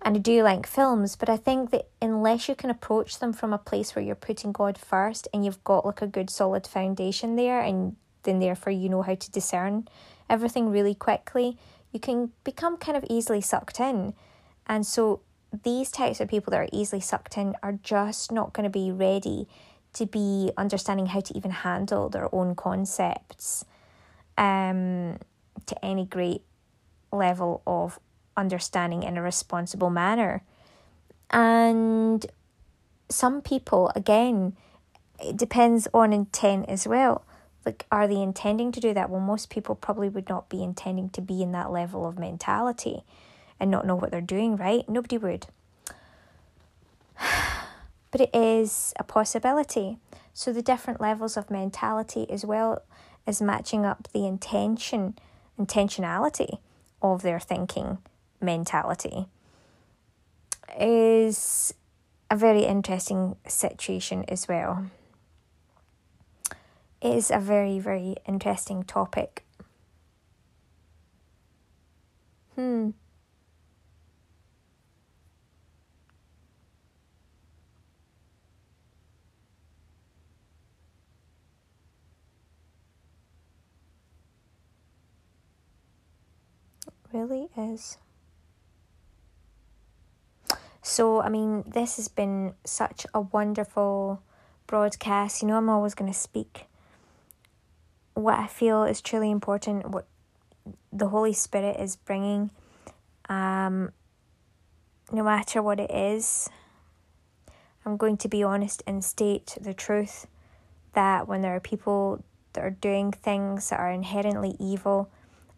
And 0.02 0.18
I 0.18 0.20
do 0.20 0.44
like 0.44 0.68
films, 0.68 1.16
but 1.16 1.30
I 1.30 1.38
think 1.38 1.72
that 1.72 1.88
unless 2.02 2.48
you 2.48 2.56
can 2.56 2.70
approach 2.70 3.20
them 3.20 3.34
from 3.34 3.54
a 3.54 3.58
place 3.58 3.96
where 3.96 4.06
you're 4.06 4.16
putting 4.16 4.52
God 4.52 4.78
first 4.78 5.28
and 5.34 5.44
you've 5.46 5.64
got 5.64 5.86
like 5.86 6.02
a 6.02 6.08
good 6.08 6.30
solid 6.30 6.68
foundation 6.68 7.36
there, 7.36 7.60
and 7.60 7.96
then 8.24 8.40
therefore 8.40 8.74
you 8.74 8.90
know 8.90 9.02
how 9.02 9.16
to 9.16 9.32
discern 9.32 9.88
everything 10.30 10.70
really 10.70 10.96
quickly, 10.96 11.58
you 11.92 12.00
can 12.00 12.32
become 12.44 12.78
kind 12.78 12.98
of 12.98 13.06
easily 13.10 13.42
sucked 13.42 13.80
in. 13.80 14.14
And 14.68 14.86
so 14.86 15.22
these 15.64 15.92
types 15.92 16.20
of 16.20 16.28
people 16.28 16.52
that 16.52 16.60
are 16.60 16.70
easily 16.72 17.02
sucked 17.02 17.38
in 17.38 17.56
are 17.64 17.80
just 17.82 18.32
not 18.32 18.54
going 18.54 18.66
to 18.66 18.70
be 18.70 18.92
ready 18.92 19.48
to 19.96 20.06
be 20.06 20.52
understanding 20.58 21.06
how 21.08 21.22
to 21.22 21.36
even 21.38 21.52
handle 21.52 22.10
their 22.10 22.34
own 22.36 22.54
concepts 22.54 23.64
um, 24.38 25.18
to 25.66 25.86
any 25.86 26.06
great 26.06 26.42
level 27.14 27.62
of 27.66 27.98
understanding 28.36 29.04
in 29.04 29.18
a 29.18 29.22
responsible 29.22 29.90
manner. 29.90 30.44
And 31.32 32.26
some 33.08 33.42
people, 33.42 33.90
again, 33.96 34.58
it 35.18 35.38
depends 35.38 35.88
on 35.94 36.12
intent 36.12 36.68
as 36.68 36.86
well. 36.86 37.24
Like, 37.66 37.86
are 37.90 38.06
they 38.06 38.22
intending 38.22 38.74
to 38.74 38.82
do 38.82 38.94
that? 38.94 39.10
Well, 39.10 39.22
most 39.22 39.50
people 39.50 39.76
probably 39.76 40.10
would 40.10 40.28
not 40.28 40.50
be 40.50 40.62
intending 40.62 41.10
to 41.12 41.22
be 41.22 41.42
in 41.42 41.54
that 41.54 41.72
level 41.72 42.06
of 42.06 42.20
mentality 42.20 43.04
and 43.62 43.72
not 43.72 43.88
know 43.88 43.96
what 43.96 44.12
they're 44.12 44.20
doing, 44.20 44.58
right? 44.58 44.88
Nobody 44.90 45.18
would 45.18 45.48
but 48.16 48.22
it 48.22 48.34
is 48.34 48.94
a 48.98 49.04
possibility. 49.04 49.98
So 50.34 50.54
the 50.54 50.62
different 50.62 51.02
levels 51.02 51.36
of 51.36 51.52
mentality 51.52 52.26
as 52.30 52.46
well 52.46 52.82
as 53.28 53.42
matching 53.42 53.86
up 53.86 54.08
the 54.14 54.26
intention, 54.26 55.20
intentionality 55.60 56.60
of 57.02 57.24
their 57.24 57.42
thinking 57.42 57.98
mentality 58.40 59.26
is 60.80 61.74
a 62.32 62.38
very 62.38 62.64
interesting 62.64 63.36
situation 63.46 64.24
as 64.30 64.48
well. 64.48 64.86
It 67.02 67.18
is 67.18 67.30
a 67.30 67.40
very, 67.40 67.80
very 67.80 68.16
interesting 68.26 68.84
topic. 68.84 69.44
Hmm. 72.56 72.92
Really 87.16 87.50
is. 87.58 87.98
So, 90.82 91.22
I 91.22 91.30
mean, 91.30 91.64
this 91.66 91.96
has 91.96 92.08
been 92.08 92.54
such 92.64 93.08
a 93.14 93.22
wonderful 93.22 94.22
broadcast. 94.68 95.42
You 95.42 95.48
know, 95.48 95.58
I'm 95.58 95.70
always 95.70 95.96
going 95.96 96.12
to 96.12 96.18
speak 96.18 96.68
what 98.14 98.40
I 98.40 98.48
feel 98.48 98.84
is 98.84 99.02
truly 99.02 99.30
important, 99.30 99.90
what 99.90 100.08
the 100.92 101.10
Holy 101.10 101.34
Spirit 101.34 101.80
is 101.80 101.96
bringing, 101.96 102.50
um, 103.30 103.92
no 105.12 105.24
matter 105.24 105.62
what 105.62 105.80
it 105.80 105.92
is. 105.92 106.50
I'm 107.86 107.98
going 107.98 108.18
to 108.18 108.28
be 108.28 108.42
honest 108.42 108.82
and 108.88 109.04
state 109.04 109.58
the 109.62 109.74
truth 109.74 110.26
that 110.94 111.28
when 111.28 111.42
there 111.42 111.56
are 111.56 111.60
people 111.60 112.24
that 112.54 112.64
are 112.64 112.72
doing 112.72 113.12
things 113.12 113.70
that 113.70 113.80
are 113.80 113.92
inherently 113.92 114.56
evil, 114.60 115.12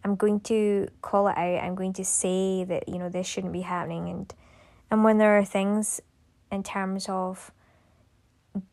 I'm 0.08 0.16
going 0.16 0.40
to 0.42 0.88
call 1.02 1.28
it 1.28 1.38
out. 1.38 1.64
I'm 1.64 1.76
going 1.76 1.92
to 1.94 2.06
say 2.06 2.64
that, 2.64 2.88
you 2.88 2.98
know, 2.98 3.10
this 3.10 3.28
shouldn't 3.28 3.52
be 3.52 3.62
happening. 3.62 4.08
And, 4.08 4.34
and 4.90 5.04
when 5.04 5.18
there 5.18 5.38
are 5.38 5.44
things 5.44 6.00
in 6.50 6.64
terms 6.64 7.08
of 7.10 7.52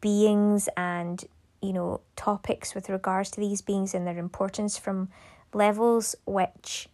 beings 0.00 0.68
and, 0.76 1.24
you 1.60 1.72
know, 1.72 2.02
topics 2.14 2.72
with 2.72 2.88
regards 2.88 3.32
to 3.32 3.40
these 3.40 3.62
beings 3.62 3.94
and 3.94 4.06
their 4.06 4.16
importance 4.16 4.78
from 4.78 5.08
levels 5.52 6.14
which 6.24 6.88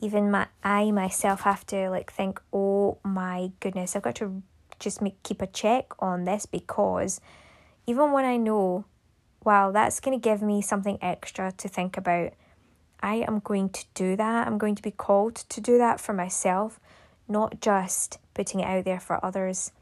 even 0.00 0.30
my 0.30 0.46
I 0.62 0.90
myself 0.90 1.42
have 1.42 1.66
to 1.66 1.88
like 1.88 2.12
think, 2.12 2.40
oh 2.52 2.98
my 3.02 3.50
goodness, 3.60 3.96
I've 3.96 4.02
got 4.02 4.16
to 4.16 4.42
just 4.78 5.00
make 5.00 5.22
keep 5.22 5.40
a 5.40 5.46
check 5.46 5.86
on 5.98 6.24
this 6.24 6.44
because 6.44 7.20
even 7.86 8.12
when 8.12 8.26
I 8.26 8.36
know, 8.36 8.84
wow, 9.42 9.70
that's 9.70 10.00
gonna 10.00 10.18
give 10.18 10.42
me 10.42 10.60
something 10.60 10.98
extra 11.00 11.52
to 11.52 11.68
think 11.68 11.96
about 11.96 12.32
I 13.00 13.16
am 13.26 13.40
going 13.40 13.70
to 13.70 13.84
do 13.94 14.16
that. 14.16 14.46
I'm 14.46 14.58
going 14.58 14.74
to 14.74 14.82
be 14.82 14.90
called 14.90 15.36
to 15.36 15.60
do 15.60 15.78
that 15.78 16.00
for 16.00 16.12
myself, 16.12 16.78
not 17.28 17.60
just 17.60 18.18
putting 18.34 18.60
it 18.60 18.66
out 18.66 18.84
there 18.84 19.00
for 19.00 19.24
others, 19.24 19.72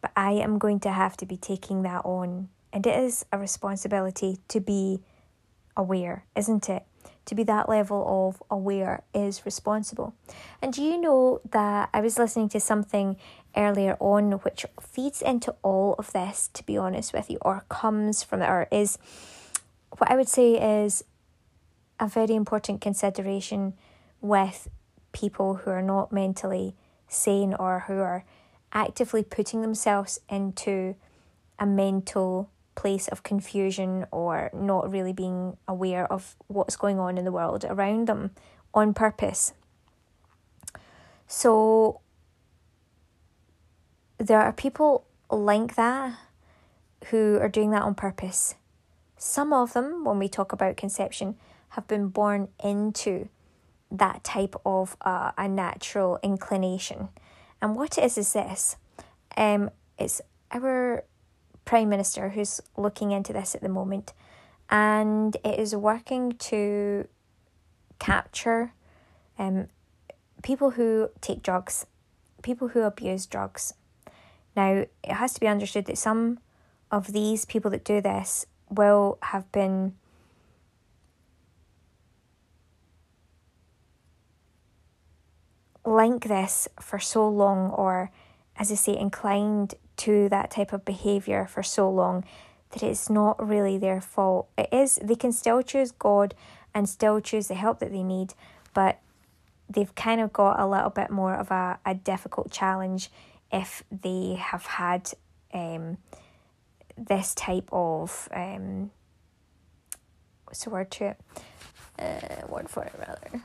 but 0.00 0.12
I 0.16 0.32
am 0.32 0.58
going 0.58 0.80
to 0.80 0.90
have 0.90 1.16
to 1.18 1.26
be 1.26 1.36
taking 1.36 1.82
that 1.82 2.04
on. 2.04 2.48
And 2.72 2.86
it 2.86 2.98
is 2.98 3.24
a 3.32 3.38
responsibility 3.38 4.38
to 4.48 4.60
be 4.60 5.00
aware, 5.76 6.24
isn't 6.36 6.68
it? 6.68 6.84
To 7.26 7.34
be 7.34 7.42
that 7.44 7.68
level 7.68 8.28
of 8.28 8.42
aware 8.50 9.02
is 9.14 9.44
responsible. 9.44 10.14
And 10.62 10.72
do 10.72 10.82
you 10.82 11.00
know 11.00 11.40
that 11.50 11.90
I 11.92 12.00
was 12.00 12.18
listening 12.18 12.48
to 12.50 12.60
something 12.60 13.16
earlier 13.56 13.96
on 14.00 14.32
which 14.32 14.64
feeds 14.80 15.20
into 15.20 15.54
all 15.62 15.94
of 15.98 16.12
this, 16.12 16.48
to 16.54 16.64
be 16.64 16.76
honest 16.76 17.12
with 17.12 17.30
you, 17.30 17.38
or 17.42 17.64
comes 17.68 18.22
from 18.22 18.42
it, 18.42 18.48
or 18.48 18.66
is 18.70 18.98
what 19.96 20.10
I 20.10 20.16
would 20.16 20.28
say 20.28 20.84
is 20.84 21.04
a 22.00 22.08
very 22.08 22.34
important 22.34 22.80
consideration 22.80 23.74
with 24.20 24.68
people 25.12 25.56
who 25.56 25.70
are 25.70 25.82
not 25.82 26.12
mentally 26.12 26.74
sane 27.08 27.54
or 27.54 27.84
who 27.86 27.98
are 27.98 28.24
actively 28.72 29.22
putting 29.22 29.62
themselves 29.62 30.20
into 30.28 30.94
a 31.58 31.66
mental 31.66 32.50
place 32.74 33.08
of 33.08 33.22
confusion 33.22 34.06
or 34.12 34.50
not 34.54 34.90
really 34.90 35.12
being 35.12 35.56
aware 35.66 36.10
of 36.12 36.36
what's 36.46 36.76
going 36.76 36.98
on 36.98 37.18
in 37.18 37.24
the 37.24 37.32
world 37.32 37.64
around 37.68 38.06
them 38.06 38.30
on 38.72 38.94
purpose. 38.94 39.52
So 41.26 42.00
there 44.18 44.40
are 44.40 44.52
people 44.52 45.06
like 45.30 45.74
that 45.74 46.16
who 47.06 47.38
are 47.40 47.48
doing 47.48 47.70
that 47.70 47.82
on 47.82 47.94
purpose. 47.94 48.54
Some 49.16 49.52
of 49.52 49.72
them, 49.72 50.04
when 50.04 50.18
we 50.18 50.28
talk 50.28 50.52
about 50.52 50.76
conception, 50.76 51.36
have 51.70 51.86
been 51.86 52.08
born 52.08 52.48
into 52.62 53.28
that 53.90 54.22
type 54.24 54.54
of 54.66 54.96
uh, 55.00 55.32
a 55.36 55.48
natural 55.48 56.18
inclination. 56.22 57.08
And 57.60 57.74
what 57.74 57.98
it 57.98 58.04
is 58.04 58.18
is 58.18 58.32
this 58.32 58.76
um, 59.36 59.70
it's 59.98 60.20
our 60.50 61.04
Prime 61.64 61.88
Minister 61.88 62.30
who's 62.30 62.60
looking 62.76 63.12
into 63.12 63.32
this 63.32 63.54
at 63.54 63.60
the 63.60 63.68
moment, 63.68 64.12
and 64.70 65.36
it 65.44 65.58
is 65.58 65.74
working 65.74 66.32
to 66.32 67.06
capture 67.98 68.72
um, 69.38 69.68
people 70.42 70.70
who 70.70 71.10
take 71.20 71.42
drugs, 71.42 71.86
people 72.42 72.68
who 72.68 72.82
abuse 72.82 73.26
drugs. 73.26 73.74
Now, 74.56 74.86
it 75.04 75.12
has 75.12 75.34
to 75.34 75.40
be 75.40 75.46
understood 75.46 75.86
that 75.86 75.98
some 75.98 76.38
of 76.90 77.12
these 77.12 77.44
people 77.44 77.70
that 77.70 77.84
do 77.84 78.00
this 78.00 78.46
will 78.70 79.18
have 79.22 79.50
been 79.52 79.94
like 85.88 86.24
this 86.24 86.68
for 86.80 86.98
so 86.98 87.28
long, 87.28 87.70
or 87.70 88.10
as 88.56 88.70
I 88.70 88.74
say, 88.74 88.96
inclined 88.96 89.74
to 89.98 90.28
that 90.28 90.50
type 90.50 90.72
of 90.72 90.84
behavior 90.84 91.46
for 91.46 91.62
so 91.62 91.90
long 91.90 92.24
that 92.70 92.82
it's 92.82 93.08
not 93.08 93.46
really 93.46 93.78
their 93.78 94.00
fault. 94.00 94.48
It 94.56 94.68
is, 94.72 94.98
they 95.02 95.14
can 95.14 95.32
still 95.32 95.62
choose 95.62 95.90
God 95.90 96.34
and 96.74 96.88
still 96.88 97.20
choose 97.20 97.48
the 97.48 97.54
help 97.54 97.78
that 97.80 97.90
they 97.90 98.02
need, 98.02 98.34
but 98.74 99.00
they've 99.68 99.94
kind 99.94 100.20
of 100.20 100.32
got 100.32 100.60
a 100.60 100.66
little 100.66 100.90
bit 100.90 101.10
more 101.10 101.34
of 101.34 101.50
a, 101.50 101.78
a 101.84 101.94
difficult 101.94 102.50
challenge 102.50 103.10
if 103.50 103.82
they 103.90 104.34
have 104.38 104.66
had 104.66 105.10
um, 105.54 105.96
this 106.96 107.34
type 107.34 107.68
of 107.72 108.28
um, 108.32 108.90
what's 110.44 110.64
the 110.64 110.70
word 110.70 110.90
to 110.90 111.04
it? 111.06 111.20
Uh, 111.98 112.46
word 112.48 112.68
for 112.68 112.84
it 112.84 112.92
rather. 112.98 113.42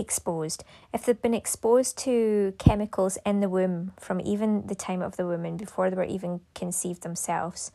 Exposed. 0.00 0.64
If 0.94 1.04
they've 1.04 1.20
been 1.20 1.34
exposed 1.34 1.98
to 1.98 2.54
chemicals 2.58 3.18
in 3.26 3.40
the 3.40 3.50
womb 3.50 3.92
from 4.00 4.20
even 4.22 4.66
the 4.66 4.74
time 4.74 5.02
of 5.02 5.16
the 5.16 5.26
woman 5.26 5.58
before 5.58 5.90
they 5.90 5.96
were 5.96 6.04
even 6.04 6.40
conceived 6.54 7.02
themselves, 7.02 7.70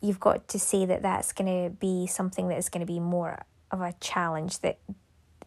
you've 0.00 0.18
got 0.18 0.48
to 0.48 0.58
say 0.58 0.84
that 0.84 1.02
that's 1.02 1.32
going 1.32 1.46
to 1.46 1.70
be 1.70 2.06
something 2.06 2.48
that 2.48 2.58
is 2.58 2.68
going 2.68 2.84
to 2.84 2.92
be 2.92 2.98
more 2.98 3.44
of 3.70 3.80
a 3.80 3.94
challenge 4.00 4.60
that 4.60 4.78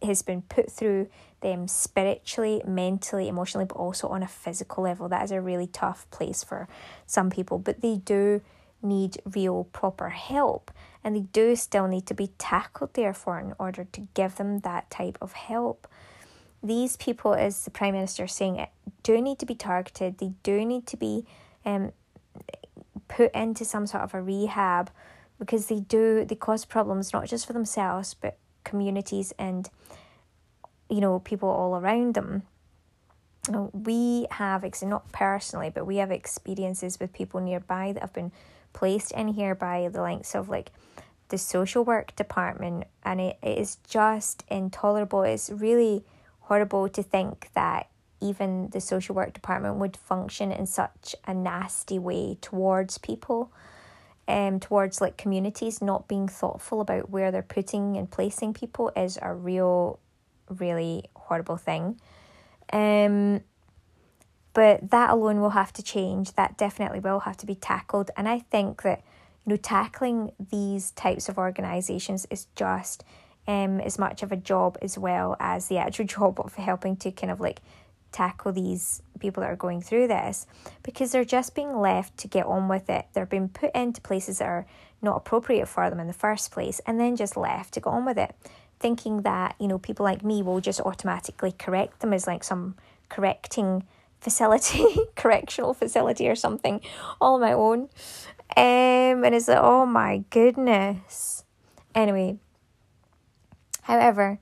has 0.02 0.22
been 0.22 0.42
put 0.42 0.70
through 0.70 1.08
them 1.42 1.68
spiritually, 1.68 2.62
mentally, 2.66 3.28
emotionally, 3.28 3.66
but 3.66 3.76
also 3.76 4.08
on 4.08 4.22
a 4.22 4.28
physical 4.28 4.84
level. 4.84 5.08
That 5.08 5.24
is 5.24 5.30
a 5.30 5.40
really 5.40 5.66
tough 5.66 6.10
place 6.10 6.42
for 6.42 6.68
some 7.06 7.30
people, 7.30 7.58
but 7.58 7.82
they 7.82 7.96
do 7.96 8.40
need 8.82 9.20
real 9.24 9.64
proper 9.72 10.08
help 10.08 10.70
and 11.04 11.16
they 11.16 11.20
do 11.32 11.56
still 11.56 11.88
need 11.88 12.06
to 12.06 12.14
be 12.14 12.28
tackled, 12.38 12.94
therefore, 12.94 13.38
in 13.40 13.54
order 13.58 13.84
to 13.92 14.08
give 14.14 14.36
them 14.36 14.60
that 14.60 14.90
type 14.90 15.18
of 15.20 15.32
help. 15.32 15.88
These 16.62 16.96
people, 16.96 17.34
as 17.34 17.64
the 17.64 17.70
Prime 17.70 17.94
Minister 17.94 18.24
is 18.24 18.32
saying, 18.32 18.66
do 19.02 19.20
need 19.20 19.38
to 19.40 19.46
be 19.46 19.54
targeted, 19.54 20.18
they 20.18 20.32
do 20.42 20.64
need 20.64 20.86
to 20.86 20.96
be 20.96 21.26
um, 21.64 21.92
put 23.08 23.32
into 23.34 23.64
some 23.64 23.86
sort 23.86 24.04
of 24.04 24.14
a 24.14 24.22
rehab 24.22 24.90
because 25.38 25.66
they 25.66 25.80
do 25.80 26.24
they 26.24 26.34
cause 26.34 26.64
problems 26.64 27.12
not 27.12 27.26
just 27.26 27.46
for 27.46 27.52
themselves 27.52 28.14
but 28.14 28.38
communities 28.64 29.32
and 29.38 29.70
you 30.88 31.00
know 31.00 31.18
people 31.18 31.48
all 31.48 31.76
around 31.76 32.14
them 32.14 32.42
we 33.72 34.26
have 34.30 34.64
not 34.82 35.10
personally 35.10 35.68
but 35.68 35.84
we 35.84 35.96
have 35.96 36.10
experiences 36.10 37.00
with 37.00 37.12
people 37.12 37.40
nearby 37.40 37.92
that 37.92 38.00
have 38.00 38.12
been 38.12 38.30
placed 38.72 39.12
in 39.12 39.28
here 39.28 39.54
by 39.54 39.88
the 39.88 40.00
likes 40.00 40.34
of 40.34 40.48
like 40.48 40.70
the 41.28 41.38
social 41.38 41.84
work 41.84 42.14
department 42.16 42.84
and 43.04 43.20
it, 43.20 43.38
it 43.42 43.58
is 43.58 43.76
just 43.88 44.44
intolerable 44.48 45.22
it's 45.22 45.50
really 45.50 46.04
horrible 46.40 46.88
to 46.88 47.02
think 47.02 47.48
that 47.54 47.88
even 48.20 48.68
the 48.70 48.80
social 48.80 49.14
work 49.14 49.32
department 49.32 49.76
would 49.76 49.96
function 49.96 50.52
in 50.52 50.66
such 50.66 51.14
a 51.26 51.34
nasty 51.34 51.98
way 51.98 52.36
towards 52.40 52.98
people 52.98 53.50
um, 54.28 54.60
towards 54.60 55.00
like 55.00 55.16
communities 55.16 55.82
not 55.82 56.08
being 56.08 56.28
thoughtful 56.28 56.80
about 56.80 57.10
where 57.10 57.30
they're 57.30 57.42
putting 57.42 57.96
and 57.96 58.10
placing 58.10 58.54
people 58.54 58.92
is 58.96 59.18
a 59.20 59.34
real, 59.34 59.98
really 60.48 61.04
horrible 61.14 61.56
thing. 61.56 62.00
Um, 62.72 63.40
but 64.54 64.90
that 64.90 65.10
alone 65.10 65.40
will 65.40 65.50
have 65.50 65.72
to 65.74 65.82
change. 65.82 66.32
That 66.34 66.56
definitely 66.56 67.00
will 67.00 67.20
have 67.20 67.36
to 67.38 67.46
be 67.46 67.54
tackled. 67.54 68.10
And 68.16 68.28
I 68.28 68.40
think 68.40 68.82
that 68.82 69.02
you 69.46 69.50
know 69.50 69.56
tackling 69.56 70.32
these 70.50 70.92
types 70.92 71.28
of 71.28 71.38
organisations 71.38 72.26
is 72.30 72.46
just 72.54 73.04
um 73.48 73.80
as 73.80 73.98
much 73.98 74.22
of 74.22 74.30
a 74.30 74.36
job 74.36 74.78
as 74.80 74.96
well 74.96 75.36
as 75.40 75.68
the 75.68 75.78
actual 75.78 76.04
job 76.16 76.40
of 76.40 76.54
helping 76.54 76.96
to 76.96 77.10
kind 77.10 77.30
of 77.30 77.40
like 77.40 77.60
tackle 78.12 78.52
these 78.52 79.02
people 79.18 79.40
that 79.40 79.50
are 79.50 79.56
going 79.56 79.80
through 79.80 80.06
this 80.06 80.46
because 80.82 81.10
they're 81.10 81.24
just 81.24 81.54
being 81.54 81.74
left 81.78 82.16
to 82.18 82.28
get 82.28 82.46
on 82.46 82.68
with 82.68 82.88
it. 82.90 83.06
They're 83.12 83.26
being 83.26 83.48
put 83.48 83.74
into 83.74 84.00
places 84.00 84.38
that 84.38 84.48
are 84.48 84.66
not 85.00 85.16
appropriate 85.16 85.66
for 85.66 85.88
them 85.88 85.98
in 85.98 86.06
the 86.06 86.12
first 86.12 86.52
place 86.52 86.80
and 86.86 87.00
then 87.00 87.16
just 87.16 87.36
left 87.36 87.74
to 87.74 87.80
go 87.80 87.90
on 87.90 88.04
with 88.04 88.18
it, 88.18 88.34
thinking 88.78 89.22
that, 89.22 89.56
you 89.58 89.66
know, 89.66 89.78
people 89.78 90.04
like 90.04 90.22
me 90.22 90.42
will 90.42 90.60
just 90.60 90.80
automatically 90.80 91.52
correct 91.52 92.00
them 92.00 92.12
as 92.12 92.26
like 92.26 92.44
some 92.44 92.76
correcting 93.08 93.84
facility, 94.22 94.86
correctional 95.16 95.74
facility 95.74 96.28
or 96.28 96.36
something 96.36 96.80
all 97.20 97.34
on 97.34 97.40
my 97.40 97.52
own. 97.52 97.88
Um, 98.56 99.24
and 99.24 99.34
it's 99.34 99.48
like, 99.48 99.58
oh 99.60 99.84
my 99.84 100.24
goodness. 100.30 101.44
Anyway, 101.94 102.38
however, 103.82 104.38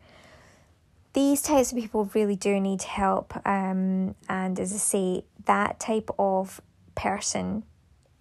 these 1.15 1.43
types 1.43 1.73
of 1.73 1.79
people 1.79 2.11
really 2.15 2.37
do 2.37 2.61
need 2.61 2.83
help. 2.83 3.35
Um, 3.47 4.15
and 4.29 4.61
as 4.61 4.73
I 4.73 4.77
say, 4.77 5.25
that 5.47 5.81
type 5.81 6.11
of 6.19 6.61
person 6.95 7.65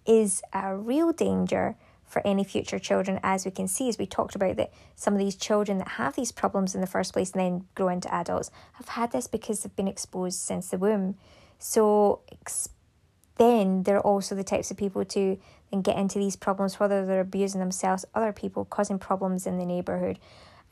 is 0.06 0.42
a 0.52 0.74
real 0.74 1.12
danger 1.12 1.76
for 2.06 2.26
any 2.26 2.42
future 2.42 2.80
children, 2.80 3.20
as 3.22 3.44
we 3.44 3.52
can 3.52 3.68
see, 3.68 3.88
as 3.88 3.96
we 3.96 4.06
talked 4.06 4.34
about 4.34 4.56
that 4.56 4.72
some 4.96 5.12
of 5.14 5.20
these 5.20 5.36
children 5.36 5.78
that 5.78 5.88
have 5.88 6.16
these 6.16 6.32
problems 6.32 6.74
in 6.74 6.80
the 6.80 6.86
first 6.86 7.12
place 7.12 7.30
and 7.30 7.40
then 7.40 7.64
grow 7.76 7.88
into 7.88 8.12
adults 8.12 8.50
have 8.74 8.88
had 8.88 9.12
this 9.12 9.28
because 9.28 9.62
they've 9.62 9.76
been 9.76 9.86
exposed 9.86 10.40
since 10.40 10.70
the 10.70 10.78
womb. 10.78 11.14
So 11.60 12.22
then 13.36 13.84
they're 13.84 14.00
also 14.00 14.34
the 14.34 14.42
types 14.42 14.70
of 14.70 14.76
people 14.76 15.04
to 15.04 15.38
then 15.70 15.82
get 15.82 15.96
into 15.96 16.18
these 16.18 16.34
problems, 16.34 16.80
whether 16.80 17.06
they're 17.06 17.20
abusing 17.20 17.60
themselves, 17.60 18.04
other 18.14 18.32
people, 18.32 18.64
causing 18.64 18.98
problems 18.98 19.46
in 19.46 19.58
the 19.58 19.64
neighbourhood 19.64 20.18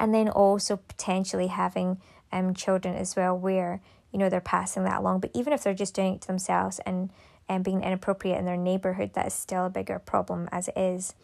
and 0.00 0.14
then 0.14 0.28
also 0.28 0.76
potentially 0.76 1.48
having 1.48 2.00
um 2.32 2.54
children 2.54 2.94
as 2.94 3.16
well 3.16 3.36
where 3.36 3.80
you 4.12 4.18
know 4.18 4.28
they're 4.28 4.40
passing 4.40 4.84
that 4.84 4.98
along. 4.98 5.20
But 5.20 5.30
even 5.34 5.52
if 5.52 5.62
they're 5.62 5.74
just 5.74 5.94
doing 5.94 6.14
it 6.14 6.22
to 6.22 6.26
themselves 6.26 6.80
and 6.80 7.10
and 7.48 7.64
being 7.64 7.82
inappropriate 7.82 8.38
in 8.38 8.44
their 8.44 8.56
neighborhood 8.56 9.14
that 9.14 9.26
is 9.26 9.34
still 9.34 9.66
a 9.66 9.70
bigger 9.70 9.98
problem 9.98 10.48
as 10.50 10.68
it 10.68 10.76
is. 10.76 11.14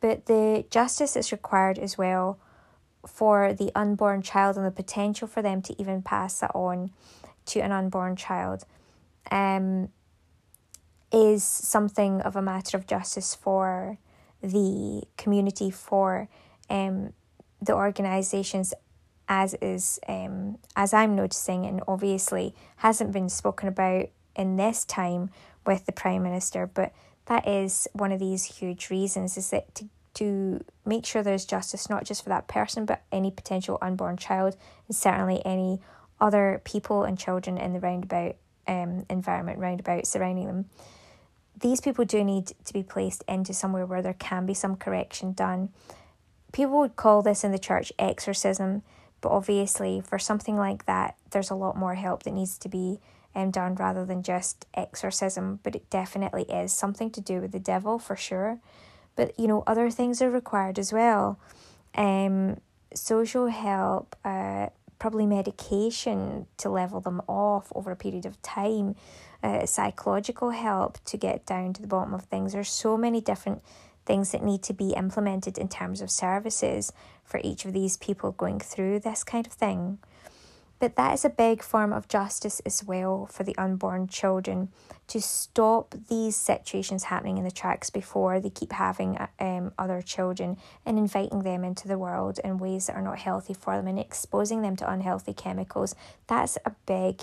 But 0.00 0.26
the 0.26 0.64
justice 0.70 1.16
is 1.16 1.32
required 1.32 1.78
as 1.78 1.96
well 1.96 2.38
for 3.06 3.52
the 3.54 3.70
unborn 3.74 4.20
child 4.22 4.56
and 4.56 4.66
the 4.66 4.70
potential 4.70 5.28
for 5.28 5.42
them 5.42 5.62
to 5.62 5.80
even 5.80 6.02
pass 6.02 6.40
that 6.40 6.52
on 6.54 6.90
to 7.46 7.60
an 7.60 7.72
unborn 7.72 8.16
child 8.16 8.64
um 9.30 9.88
is 11.12 11.44
something 11.44 12.20
of 12.22 12.36
a 12.36 12.42
matter 12.42 12.76
of 12.76 12.86
justice 12.86 13.34
for 13.34 13.98
the 14.42 15.02
community 15.16 15.70
for 15.70 16.28
um 16.68 17.12
the 17.62 17.74
organisations 17.74 18.74
as 19.28 19.54
is 19.60 19.98
um, 20.08 20.58
as 20.74 20.94
I'm 20.94 21.16
noticing 21.16 21.66
and 21.66 21.82
obviously 21.88 22.54
hasn't 22.76 23.12
been 23.12 23.28
spoken 23.28 23.68
about 23.68 24.08
in 24.36 24.56
this 24.56 24.84
time 24.84 25.30
with 25.64 25.86
the 25.86 25.92
Prime 25.92 26.22
Minister, 26.22 26.66
but 26.72 26.92
that 27.26 27.48
is 27.48 27.88
one 27.92 28.12
of 28.12 28.20
these 28.20 28.44
huge 28.44 28.90
reasons 28.90 29.36
is 29.36 29.50
that 29.50 29.74
to 29.76 29.88
to 30.14 30.64
make 30.86 31.04
sure 31.04 31.22
there's 31.22 31.44
justice 31.44 31.90
not 31.90 32.04
just 32.04 32.22
for 32.22 32.30
that 32.30 32.48
person 32.48 32.86
but 32.86 33.02
any 33.12 33.30
potential 33.30 33.76
unborn 33.82 34.16
child 34.16 34.56
and 34.88 34.96
certainly 34.96 35.44
any 35.44 35.78
other 36.18 36.62
people 36.64 37.04
and 37.04 37.18
children 37.18 37.58
in 37.58 37.74
the 37.74 37.80
roundabout 37.80 38.34
um, 38.66 39.06
environment 39.10 39.58
roundabout 39.58 40.06
surrounding 40.06 40.46
them. 40.46 40.66
These 41.58 41.80
people 41.80 42.04
do 42.04 42.22
need 42.22 42.52
to 42.64 42.72
be 42.72 42.82
placed 42.82 43.24
into 43.26 43.54
somewhere 43.54 43.86
where 43.86 44.02
there 44.02 44.14
can 44.14 44.44
be 44.44 44.54
some 44.54 44.76
correction 44.76 45.32
done 45.32 45.70
people 46.56 46.78
would 46.78 46.96
call 46.96 47.20
this 47.20 47.44
in 47.44 47.52
the 47.52 47.58
church 47.58 47.92
exorcism, 47.98 48.82
but 49.20 49.28
obviously, 49.28 50.00
for 50.00 50.18
something 50.18 50.56
like 50.56 50.86
that, 50.86 51.14
there's 51.30 51.50
a 51.50 51.54
lot 51.54 51.76
more 51.76 51.94
help 51.94 52.22
that 52.22 52.32
needs 52.32 52.56
to 52.58 52.68
be 52.68 52.98
um, 53.34 53.50
done 53.50 53.74
rather 53.74 54.06
than 54.06 54.22
just 54.22 54.64
exorcism. 54.72 55.60
But 55.62 55.76
it 55.76 55.90
definitely 55.90 56.44
is 56.44 56.72
something 56.72 57.10
to 57.10 57.20
do 57.20 57.42
with 57.42 57.52
the 57.52 57.60
devil 57.60 57.98
for 57.98 58.16
sure. 58.16 58.58
But 59.16 59.38
you 59.38 59.46
know, 59.46 59.64
other 59.66 59.90
things 59.90 60.22
are 60.22 60.30
required 60.30 60.78
as 60.78 60.94
well. 60.94 61.38
Um, 61.94 62.58
social 62.94 63.48
help, 63.48 64.16
uh, 64.24 64.68
probably 64.98 65.26
medication 65.26 66.46
to 66.58 66.68
level 66.68 67.00
them 67.00 67.20
off 67.28 67.72
over 67.74 67.90
a 67.90 67.96
period 67.96 68.26
of 68.26 68.40
time, 68.42 68.96
uh, 69.42 69.66
psychological 69.66 70.50
help 70.50 71.02
to 71.04 71.16
get 71.16 71.46
down 71.46 71.72
to 71.74 71.82
the 71.82 71.88
bottom 71.88 72.14
of 72.14 72.24
things. 72.24 72.52
There's 72.52 72.70
so 72.70 72.96
many 72.96 73.20
different 73.20 73.62
things 74.04 74.32
that 74.32 74.42
need 74.42 74.62
to 74.62 74.72
be 74.72 74.90
implemented 74.90 75.58
in 75.58 75.68
terms 75.68 76.00
of 76.00 76.10
services 76.10 76.92
for 77.24 77.40
each 77.42 77.64
of 77.64 77.72
these 77.72 77.96
people 77.96 78.32
going 78.32 78.60
through 78.60 79.00
this 79.00 79.24
kind 79.24 79.46
of 79.46 79.52
thing. 79.52 79.98
But 80.78 80.96
that 80.96 81.14
is 81.14 81.24
a 81.24 81.30
big 81.30 81.62
form 81.62 81.92
of 81.92 82.08
justice 82.08 82.60
as 82.66 82.84
well 82.84 83.26
for 83.26 83.44
the 83.44 83.56
unborn 83.56 84.08
children 84.08 84.68
to 85.08 85.22
stop 85.22 85.94
these 86.08 86.36
situations 86.36 87.04
happening 87.04 87.38
in 87.38 87.44
the 87.44 87.50
tracks 87.50 87.88
before 87.88 88.40
they 88.40 88.50
keep 88.50 88.72
having 88.72 89.16
um, 89.40 89.72
other 89.78 90.02
children 90.02 90.58
and 90.84 90.98
inviting 90.98 91.42
them 91.44 91.64
into 91.64 91.88
the 91.88 91.98
world 91.98 92.40
in 92.44 92.58
ways 92.58 92.88
that 92.88 92.96
are 92.96 93.02
not 93.02 93.18
healthy 93.18 93.54
for 93.54 93.76
them 93.76 93.86
and 93.86 93.98
exposing 93.98 94.62
them 94.62 94.76
to 94.76 94.90
unhealthy 94.90 95.32
chemicals. 95.32 95.94
That's 96.26 96.58
a 96.66 96.72
big 96.84 97.22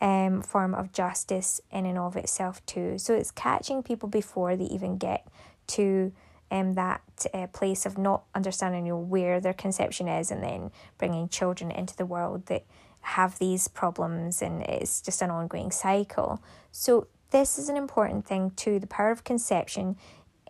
um, 0.00 0.40
form 0.40 0.74
of 0.74 0.92
justice 0.92 1.60
in 1.70 1.84
and 1.84 1.98
of 1.98 2.16
itself, 2.16 2.64
too. 2.64 2.98
So 2.98 3.14
it's 3.14 3.30
catching 3.30 3.82
people 3.82 4.08
before 4.08 4.56
they 4.56 4.64
even 4.64 4.96
get 4.96 5.26
to 5.68 6.12
um, 6.50 6.74
that 6.74 7.02
uh, 7.34 7.48
place 7.48 7.86
of 7.86 7.98
not 7.98 8.22
understanding 8.34 8.86
you 8.86 8.92
know, 8.92 8.98
where 8.98 9.40
their 9.40 9.52
conception 9.52 10.06
is 10.08 10.30
and 10.30 10.42
then 10.42 10.70
bringing 10.96 11.28
children 11.28 11.70
into 11.70 11.96
the 11.96 12.06
world 12.06 12.46
that 12.46 12.64
have 13.06 13.38
these 13.38 13.68
problems 13.68 14.42
and 14.42 14.62
it's 14.62 15.00
just 15.00 15.22
an 15.22 15.30
ongoing 15.30 15.70
cycle. 15.70 16.42
So, 16.72 17.06
this 17.30 17.58
is 17.58 17.68
an 17.68 17.76
important 17.76 18.24
thing 18.24 18.52
too 18.52 18.78
the 18.78 18.86
power 18.86 19.10
of 19.10 19.24
conception 19.24 19.96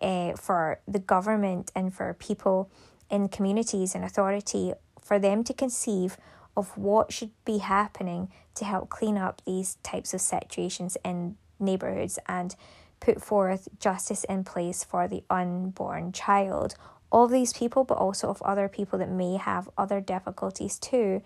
uh, 0.01 0.33
for 0.33 0.79
the 0.87 0.99
government 0.99 1.71
and 1.75 1.93
for 1.93 2.13
people 2.13 2.69
in 3.09 3.29
communities 3.29 3.95
and 3.95 4.03
authority 4.03 4.73
for 5.01 5.17
them 5.17 5.43
to 5.43 5.53
conceive 5.53 6.17
of 6.55 6.77
what 6.77 7.11
should 7.11 7.31
be 7.45 7.59
happening 7.59 8.29
to 8.55 8.65
help 8.65 8.89
clean 8.89 9.17
up 9.17 9.41
these 9.45 9.75
types 9.83 10.13
of 10.13 10.21
situations 10.21 10.97
in 11.05 11.35
neighborhoods 11.59 12.19
and 12.27 12.55
put 12.99 13.21
forth 13.21 13.67
justice 13.79 14.23
in 14.23 14.43
place 14.43 14.83
for 14.83 15.07
the 15.07 15.23
unborn 15.29 16.11
child. 16.11 16.75
All 17.11 17.27
these 17.27 17.53
people, 17.53 17.83
but 17.83 17.97
also 17.97 18.29
of 18.29 18.41
other 18.41 18.67
people 18.67 18.97
that 18.99 19.09
may 19.09 19.37
have 19.37 19.69
other 19.77 20.01
difficulties 20.01 20.79
too, 20.79 21.21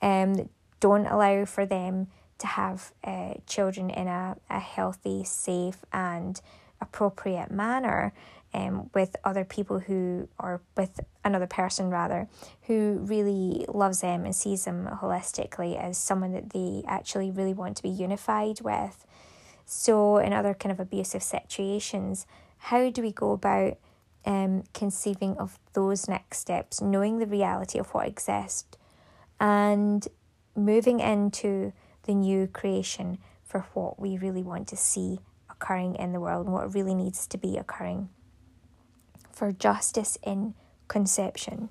um, 0.00 0.48
don't 0.80 1.06
allow 1.06 1.44
for 1.44 1.66
them 1.66 2.08
to 2.38 2.46
have 2.46 2.92
uh, 3.02 3.34
children 3.46 3.90
in 3.90 4.06
a, 4.06 4.36
a 4.48 4.60
healthy, 4.60 5.24
safe, 5.24 5.84
and 5.92 6.40
appropriate 6.80 7.50
manner 7.50 8.12
um, 8.54 8.88
with 8.94 9.16
other 9.24 9.44
people 9.44 9.80
who, 9.80 10.28
or 10.38 10.60
with 10.76 11.00
another 11.24 11.46
person 11.46 11.90
rather, 11.90 12.28
who 12.62 12.98
really 13.02 13.66
loves 13.68 14.00
them 14.00 14.24
and 14.24 14.34
sees 14.34 14.64
them 14.64 14.88
holistically 15.02 15.78
as 15.78 15.98
someone 15.98 16.32
that 16.32 16.50
they 16.50 16.82
actually 16.86 17.30
really 17.30 17.52
want 17.52 17.76
to 17.76 17.82
be 17.82 17.88
unified 17.88 18.60
with. 18.60 19.04
So, 19.66 20.16
in 20.16 20.32
other 20.32 20.54
kind 20.54 20.72
of 20.72 20.80
abusive 20.80 21.22
situations, 21.22 22.26
how 22.56 22.88
do 22.88 23.02
we 23.02 23.12
go 23.12 23.32
about 23.32 23.76
um, 24.24 24.64
conceiving 24.72 25.36
of 25.36 25.58
those 25.74 26.08
next 26.08 26.38
steps, 26.38 26.80
knowing 26.80 27.18
the 27.18 27.26
reality 27.26 27.78
of 27.78 27.88
what 27.92 28.08
exists, 28.08 28.78
and 29.38 30.08
moving 30.58 31.00
into 31.00 31.72
the 32.04 32.14
new 32.14 32.46
creation 32.46 33.18
for 33.44 33.66
what 33.74 33.98
we 34.00 34.18
really 34.18 34.42
want 34.42 34.68
to 34.68 34.76
see 34.76 35.20
occurring 35.50 35.94
in 35.96 36.12
the 36.12 36.20
world 36.20 36.46
and 36.46 36.54
what 36.54 36.74
really 36.74 36.94
needs 36.94 37.26
to 37.26 37.38
be 37.38 37.56
occurring 37.56 38.08
for 39.32 39.52
justice 39.52 40.18
in 40.22 40.54
conception. 40.88 41.68